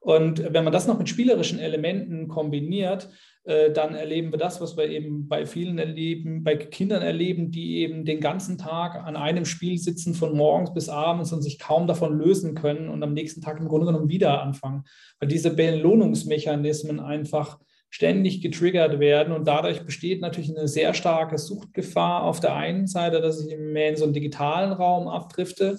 Und 0.01 0.53
wenn 0.53 0.65
man 0.65 0.73
das 0.73 0.89
noch 0.89 0.99
mit 0.99 1.09
spielerischen 1.09 1.61
Elementen 1.61 2.27
kombiniert, 2.27 3.09
äh, 3.45 3.71
dann 3.71 3.95
erleben 3.95 4.33
wir 4.33 4.39
das, 4.39 4.61
was 4.61 4.77
wir 4.77 4.89
eben 4.89 5.29
bei 5.29 5.47
vielen 5.47 5.79
erleben, 5.79 6.43
bei 6.43 6.57
Kindern 6.57 7.03
erleben, 7.03 7.51
die 7.51 7.79
eben 7.79 8.05
den 8.05 8.21
ganzen 8.21 8.59
Tag 8.59 8.95
an 8.95 9.17
einem 9.17 9.45
Spiel 9.45 9.79
sitzen, 9.79 10.15
von 10.15 10.37
morgens 10.37 10.73
bis 10.75 10.89
abends 10.89 11.33
und 11.33 11.43
sich 11.43 11.59
kaum 11.59 11.87
davon 11.87 12.19
lösen 12.19 12.55
können 12.55 12.89
und 12.89 13.03
am 13.03 13.15
nächsten 13.15 13.41
Tag 13.41 13.61
im 13.61 13.69
Grunde 13.69 13.87
genommen 13.87 14.09
wieder 14.09 14.43
anfangen. 14.43 14.85
Weil 15.21 15.29
diese 15.29 15.55
Belohnungsmechanismen 15.55 16.99
einfach 16.99 17.59
ständig 17.93 18.41
getriggert 18.41 19.01
werden 19.01 19.35
und 19.35 19.47
dadurch 19.47 19.85
besteht 19.85 20.23
natürlich 20.23 20.57
eine 20.57 20.67
sehr 20.67 20.95
starke 20.95 21.37
Suchtgefahr 21.37 22.25
auf 22.25 22.41
der 22.41 22.57
einen 22.57 22.87
Seite, 22.87 23.21
dass 23.21 23.45
ich 23.45 23.55
mehr 23.59 23.91
in 23.91 23.97
so 23.97 24.05
einen 24.05 24.15
digitalen 24.15 24.73
Raum 24.73 25.09
abdrifte 25.09 25.79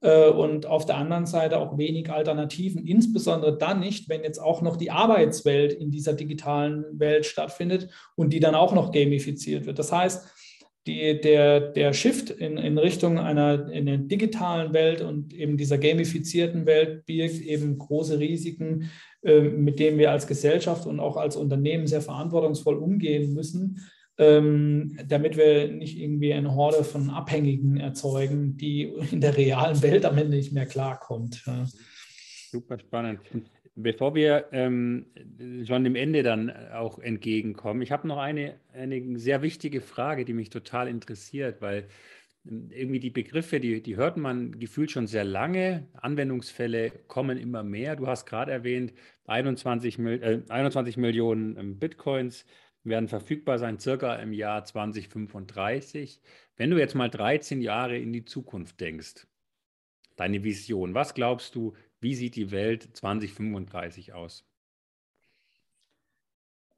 äh, 0.00 0.30
und 0.30 0.64
auf 0.64 0.86
der 0.86 0.96
anderen 0.96 1.26
Seite 1.26 1.58
auch 1.58 1.76
wenig 1.76 2.10
Alternativen, 2.10 2.86
insbesondere 2.86 3.58
dann 3.58 3.78
nicht, 3.78 4.08
wenn 4.08 4.24
jetzt 4.24 4.38
auch 4.38 4.62
noch 4.62 4.78
die 4.78 4.90
Arbeitswelt 4.90 5.74
in 5.74 5.90
dieser 5.90 6.14
digitalen 6.14 6.86
Welt 6.98 7.26
stattfindet 7.26 7.90
und 8.16 8.32
die 8.32 8.40
dann 8.40 8.54
auch 8.54 8.72
noch 8.72 8.90
gamifiziert 8.90 9.66
wird. 9.66 9.78
Das 9.78 9.92
heißt, 9.92 10.28
die, 10.90 11.20
der, 11.20 11.60
der 11.60 11.92
Shift 11.92 12.30
in, 12.30 12.56
in 12.56 12.76
Richtung 12.78 13.18
einer 13.18 13.70
in 13.70 13.86
der 13.86 13.98
digitalen 13.98 14.72
Welt 14.72 15.00
und 15.00 15.32
eben 15.32 15.56
dieser 15.56 15.78
gamifizierten 15.78 16.66
Welt 16.66 17.06
birgt 17.06 17.40
eben 17.40 17.78
große 17.78 18.18
Risiken, 18.18 18.90
ähm, 19.22 19.62
mit 19.64 19.78
dem 19.78 19.98
wir 19.98 20.10
als 20.10 20.26
Gesellschaft 20.26 20.86
und 20.86 20.98
auch 20.98 21.16
als 21.16 21.36
Unternehmen 21.36 21.86
sehr 21.86 22.00
verantwortungsvoll 22.00 22.76
umgehen 22.76 23.34
müssen, 23.34 23.80
ähm, 24.18 24.98
damit 25.06 25.36
wir 25.36 25.70
nicht 25.70 25.98
irgendwie 25.98 26.34
eine 26.34 26.54
Horde 26.54 26.82
von 26.82 27.10
Abhängigen 27.10 27.76
erzeugen, 27.76 28.56
die 28.56 28.92
in 29.12 29.20
der 29.20 29.36
realen 29.36 29.80
Welt 29.82 30.04
am 30.04 30.18
Ende 30.18 30.36
nicht 30.36 30.52
mehr 30.52 30.66
klarkommt. 30.66 31.44
Super 32.50 32.78
spannend. 32.78 33.20
Bevor 33.76 34.14
wir 34.14 34.48
ähm, 34.50 35.06
schon 35.64 35.84
dem 35.84 35.94
Ende 35.94 36.22
dann 36.24 36.50
auch 36.72 36.98
entgegenkommen, 36.98 37.80
ich 37.82 37.92
habe 37.92 38.08
noch 38.08 38.18
eine, 38.18 38.58
eine 38.72 39.18
sehr 39.18 39.42
wichtige 39.42 39.80
Frage, 39.80 40.24
die 40.24 40.32
mich 40.32 40.50
total 40.50 40.88
interessiert, 40.88 41.60
weil 41.60 41.86
irgendwie 42.44 42.98
die 42.98 43.10
Begriffe, 43.10 43.60
die, 43.60 43.82
die 43.82 43.96
hört 43.96 44.16
man 44.16 44.58
gefühlt 44.58 44.90
schon 44.90 45.06
sehr 45.06 45.24
lange. 45.24 45.86
Anwendungsfälle 45.94 46.90
kommen 47.06 47.38
immer 47.38 47.62
mehr. 47.62 47.94
Du 47.96 48.06
hast 48.08 48.26
gerade 48.26 48.50
erwähnt, 48.50 48.92
21, 49.26 49.98
äh, 50.00 50.42
21 50.48 50.96
Millionen 50.96 51.56
ähm, 51.56 51.78
Bitcoins 51.78 52.46
werden 52.82 53.08
verfügbar 53.08 53.58
sein, 53.58 53.78
circa 53.78 54.16
im 54.16 54.32
Jahr 54.32 54.64
2035. 54.64 56.20
Wenn 56.56 56.70
du 56.70 56.78
jetzt 56.78 56.94
mal 56.94 57.10
13 57.10 57.60
Jahre 57.60 57.96
in 57.98 58.12
die 58.12 58.24
Zukunft 58.24 58.80
denkst, 58.80 59.26
deine 60.16 60.42
Vision, 60.42 60.94
was 60.94 61.14
glaubst 61.14 61.54
du, 61.54 61.74
wie 62.00 62.14
sieht 62.14 62.36
die 62.36 62.50
Welt 62.50 62.88
2035 62.96 64.12
aus? 64.12 64.44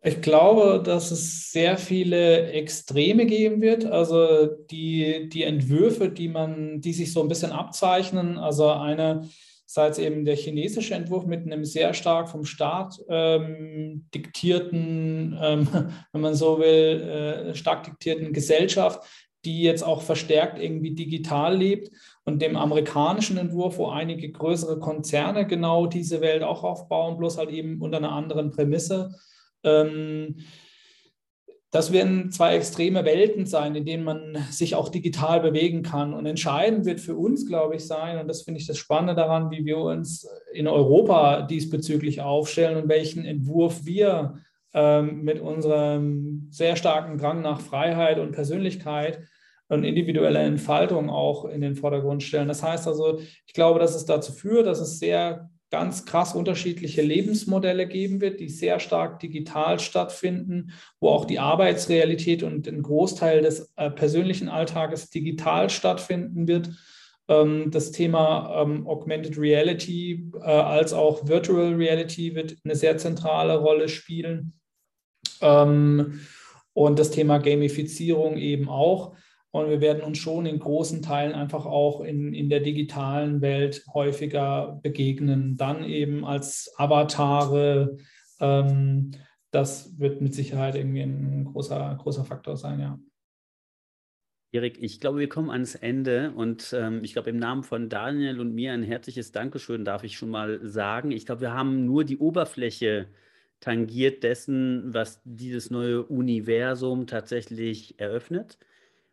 Ich 0.05 0.21
glaube, 0.21 0.83
dass 0.85 1.13
es 1.13 1.53
sehr 1.53 1.79
viele 1.79 2.51
Extreme 2.51 3.25
geben 3.25 3.63
wird. 3.63 3.85
Also 3.85 4.47
die, 4.47 5.29
die 5.29 5.45
Entwürfe, 5.45 6.09
die 6.09 6.27
man, 6.27 6.81
die 6.81 6.93
sich 6.93 7.13
so 7.13 7.23
ein 7.23 7.29
bisschen 7.29 7.53
abzeichnen. 7.53 8.37
Also 8.37 8.69
einerseits 8.69 9.99
eben 9.99 10.25
der 10.25 10.35
chinesische 10.35 10.95
Entwurf 10.95 11.25
mit 11.27 11.47
einem 11.47 11.65
sehr 11.65 11.95
stark 11.95 12.29
vom 12.29 12.45
Staat 12.45 12.99
ähm, 13.09 14.09
diktierten, 14.13 15.39
ähm, 15.41 15.69
wenn 16.13 16.21
man 16.21 16.35
so 16.35 16.59
will, 16.59 17.53
äh, 17.53 17.55
stark 17.55 17.85
diktierten 17.85 18.33
Gesellschaft, 18.33 19.09
die 19.45 19.63
jetzt 19.63 19.85
auch 19.85 20.03
verstärkt 20.03 20.59
irgendwie 20.59 20.97
digital 20.97 21.57
lebt 21.57 21.93
und 22.25 22.41
dem 22.41 22.57
amerikanischen 22.57 23.37
Entwurf, 23.37 23.79
wo 23.79 23.89
einige 23.89 24.31
größere 24.31 24.79
Konzerne 24.79 25.47
genau 25.47 25.87
diese 25.87 26.21
Welt 26.21 26.43
auch 26.43 26.63
aufbauen, 26.63 27.19
bloß 27.19 27.39
halt 27.39 27.51
eben 27.51 27.81
unter 27.81 27.99
einer 27.99 28.13
anderen 28.13 28.51
Prämisse. 28.51 29.15
Ähm, 29.65 30.37
das 31.73 31.91
werden 31.91 32.31
zwei 32.31 32.55
extreme 32.55 33.07
Welten 33.07 33.47
sein, 33.47 33.75
in 33.75 33.87
denen 33.87 34.05
man 34.05 34.37
sich 34.51 34.75
auch 34.75 34.91
digital 34.91 35.41
bewegen 35.41 35.83
kann. 35.83 36.13
Und 36.13 36.27
entscheidend 36.27 36.85
wird 36.85 37.01
für 37.01 37.17
uns, 37.17 37.47
glaube 37.47 37.77
ich, 37.77 37.87
sein, 37.87 38.19
und 38.19 38.29
das 38.29 38.43
finde 38.43 38.61
ich 38.61 38.67
das 38.67 38.77
Spannende 38.77 39.15
daran, 39.15 39.51
wie 39.51 39.65
wir 39.65 39.79
uns 39.79 40.29
in 40.53 40.69
Europa 40.69 41.43
diesbezüglich 41.43 42.21
aufstellen 42.21 42.77
und 42.77 42.91
welchen 42.91 43.25
Entwurf 43.25 43.87
wir 43.87 44.35
ähm, 44.75 45.23
mit 45.23 45.41
unserem 45.41 46.49
sehr 46.51 46.77
starken 46.77 47.17
Drang 47.17 47.41
nach 47.41 47.61
Freiheit 47.61 48.19
und 48.19 48.33
Persönlichkeit 48.33 49.21
und 49.73 49.85
individueller 49.85 50.41
Entfaltung 50.41 51.09
auch 51.09 51.47
in 51.47 51.63
den 51.63 51.77
Vordergrund 51.77 52.23
stellen. 52.23 52.49
Das 52.49 52.63
heißt 52.63 52.87
also, 52.87 53.21
ich 53.47 53.55
glaube, 53.55 53.79
dass 53.79 53.95
es 53.95 54.05
dazu 54.05 54.33
führt, 54.33 54.67
dass 54.67 54.81
es 54.81 54.99
sehr 54.99 55.51
ganz 55.71 56.05
krass 56.05 56.35
unterschiedliche 56.35 57.01
Lebensmodelle 57.01 57.87
geben 57.87 58.21
wird, 58.21 58.41
die 58.41 58.51
sehr 58.51 58.79
stark 58.79 59.21
digital 59.21 59.81
stattfinden, 59.81 60.73
wo 61.01 61.09
auch 61.09 61.25
die 61.25 61.39
Arbeitsrealität 61.39 62.43
und 62.43 62.69
ein 62.69 62.83
Großteil 62.83 63.41
des 63.41 63.73
äh, 63.77 63.91
persönlichen 63.91 64.51
Alltages 64.51 65.09
digital 65.09 65.71
stattfinden 65.71 66.47
wird. 66.47 66.69
Ähm, 67.29 67.71
das 67.71 67.93
Thema 67.93 68.63
ähm, 68.63 68.87
Augmented 68.87 69.39
Reality 69.39 70.31
äh, 70.35 70.45
als 70.45 70.93
auch 70.93 71.27
Virtual 71.27 71.73
Reality 71.73 72.35
wird 72.35 72.59
eine 72.63 72.77
sehr 72.77 72.99
zentrale 72.99 73.57
Rolle 73.57 73.89
spielen. 73.89 74.53
Ähm, 75.41 76.21
und 76.75 76.99
das 76.99 77.11
Thema 77.11 77.39
Gamifizierung 77.39 78.37
eben 78.37 78.69
auch. 78.69 79.15
Und 79.53 79.69
wir 79.69 79.83
werden 79.83 80.03
uns 80.03 80.17
schon 80.17 80.47
in 80.47 80.59
großen 80.59 81.03
Teilen 81.03 81.35
einfach 81.35 81.67
auch 81.67 82.01
in, 82.01 82.33
in 82.33 82.49
der 82.49 82.61
digitalen 82.61 83.43
Welt 83.43 83.85
häufiger 83.93 84.81
begegnen. 84.83 85.59
Dann 85.59 85.85
eben 85.85 86.25
als 86.25 86.73
Avatare. 86.79 87.99
Ähm, 88.41 89.13
das 89.51 89.99
wird 89.99 90.23
mit 90.23 90.35
Sicherheit 90.35 90.75
irgendwie 90.75 91.03
ein 91.03 91.45
großer, 91.45 91.99
großer 92.01 92.25
Faktor 92.25 92.57
sein, 92.57 92.81
ja. 92.81 92.99
Erik, 94.55 94.83
ich 94.83 95.01
glaube, 95.01 95.19
wir 95.19 95.29
kommen 95.29 95.51
ans 95.51 95.75
Ende 95.75 96.33
und 96.33 96.75
ähm, 96.79 97.05
ich 97.05 97.15
glaube, 97.15 97.31
im 97.31 97.39
Namen 97.39 97.63
von 97.63 97.89
Daniel 97.89 98.39
und 98.39 98.55
mir 98.55 98.73
ein 98.73 98.83
herzliches 98.83 99.33
Dankeschön 99.33 99.85
darf 99.85 100.05
ich 100.05 100.17
schon 100.17 100.29
mal 100.29 100.61
sagen. 100.67 101.11
Ich 101.11 101.25
glaube, 101.25 101.41
wir 101.43 101.55
haben 101.55 101.87
nur 101.87 102.05
die 102.05 102.19
Oberfläche 102.19 103.09
tangiert 103.61 104.23
dessen, 104.23 104.93
was 104.93 105.23
dieses 105.25 105.71
neue 105.71 106.03
Universum 106.03 107.07
tatsächlich 107.07 107.99
eröffnet. 107.99 108.59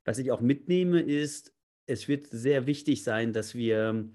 Was 0.05 0.17
ich 0.17 0.31
auch 0.31 0.41
mitnehme, 0.41 1.01
ist, 1.01 1.53
es 1.85 2.07
wird 2.07 2.27
sehr 2.27 2.67
wichtig 2.67 3.03
sein, 3.03 3.33
dass 3.33 3.55
wir 3.55 4.09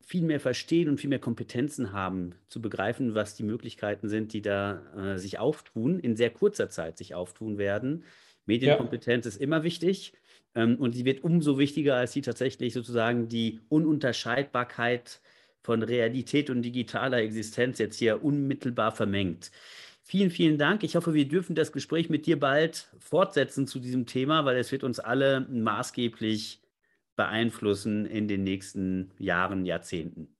viel 0.00 0.22
mehr 0.22 0.40
verstehen 0.40 0.88
und 0.88 1.00
viel 1.00 1.10
mehr 1.10 1.18
Kompetenzen 1.18 1.92
haben, 1.92 2.34
zu 2.48 2.60
begreifen, 2.60 3.14
was 3.14 3.34
die 3.34 3.44
Möglichkeiten 3.44 4.08
sind, 4.08 4.32
die 4.32 4.42
da 4.42 5.14
äh, 5.14 5.18
sich 5.18 5.38
auftun, 5.38 5.98
in 5.98 6.16
sehr 6.16 6.30
kurzer 6.30 6.68
Zeit 6.68 6.98
sich 6.98 7.14
auftun 7.14 7.56
werden. 7.56 8.04
Medienkompetenz 8.46 9.24
ja. 9.24 9.28
ist 9.30 9.40
immer 9.40 9.62
wichtig 9.62 10.12
ähm, 10.54 10.76
und 10.76 10.94
sie 10.94 11.04
wird 11.04 11.22
umso 11.22 11.58
wichtiger, 11.58 11.96
als 11.96 12.12
sie 12.12 12.22
tatsächlich 12.22 12.72
sozusagen 12.72 13.28
die 13.28 13.60
Ununterscheidbarkeit 13.68 15.20
von 15.62 15.82
Realität 15.82 16.50
und 16.50 16.62
digitaler 16.62 17.18
Existenz 17.18 17.78
jetzt 17.78 17.98
hier 17.98 18.24
unmittelbar 18.24 18.92
vermengt. 18.92 19.52
Vielen, 20.04 20.30
vielen 20.30 20.58
Dank. 20.58 20.82
Ich 20.82 20.96
hoffe, 20.96 21.14
wir 21.14 21.28
dürfen 21.28 21.54
das 21.54 21.72
Gespräch 21.72 22.10
mit 22.10 22.26
dir 22.26 22.38
bald 22.38 22.88
fortsetzen 22.98 23.66
zu 23.66 23.78
diesem 23.78 24.04
Thema, 24.06 24.44
weil 24.44 24.56
es 24.56 24.72
wird 24.72 24.84
uns 24.84 24.98
alle 24.98 25.46
maßgeblich 25.48 26.60
beeinflussen 27.14 28.06
in 28.06 28.26
den 28.26 28.42
nächsten 28.42 29.12
Jahren, 29.18 29.64
Jahrzehnten. 29.64 30.34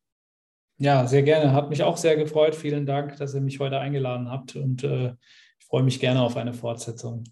Ja, 0.79 1.07
sehr 1.07 1.23
gerne. 1.23 1.53
Hat 1.53 1.71
mich 1.71 1.83
auch 1.83 1.97
sehr 1.97 2.17
gefreut. 2.17 2.57
Vielen 2.57 2.87
Dank, 2.87 3.17
dass 3.19 3.35
ihr 3.35 3.41
mich 3.41 3.61
heute 3.61 3.79
eingeladen 3.79 4.31
habt 4.31 4.57
und 4.57 4.83
äh, 4.83 5.15
ich 5.59 5.67
freue 5.67 5.85
mich 5.85 6.01
gerne 6.01 6.21
auf 6.23 6.37
eine 6.37 6.55
Fortsetzung. 6.55 7.25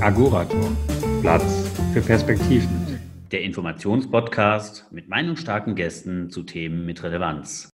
Agorator. 0.00 0.76
Platz 1.22 1.70
für 1.94 2.02
Perspektiven. 2.02 3.00
Der 3.30 3.42
Informationspodcast 3.42 4.92
mit 4.92 5.08
meinungsstarken 5.08 5.76
Gästen 5.76 6.28
zu 6.28 6.42
Themen 6.42 6.84
mit 6.84 7.02
Relevanz. 7.02 7.71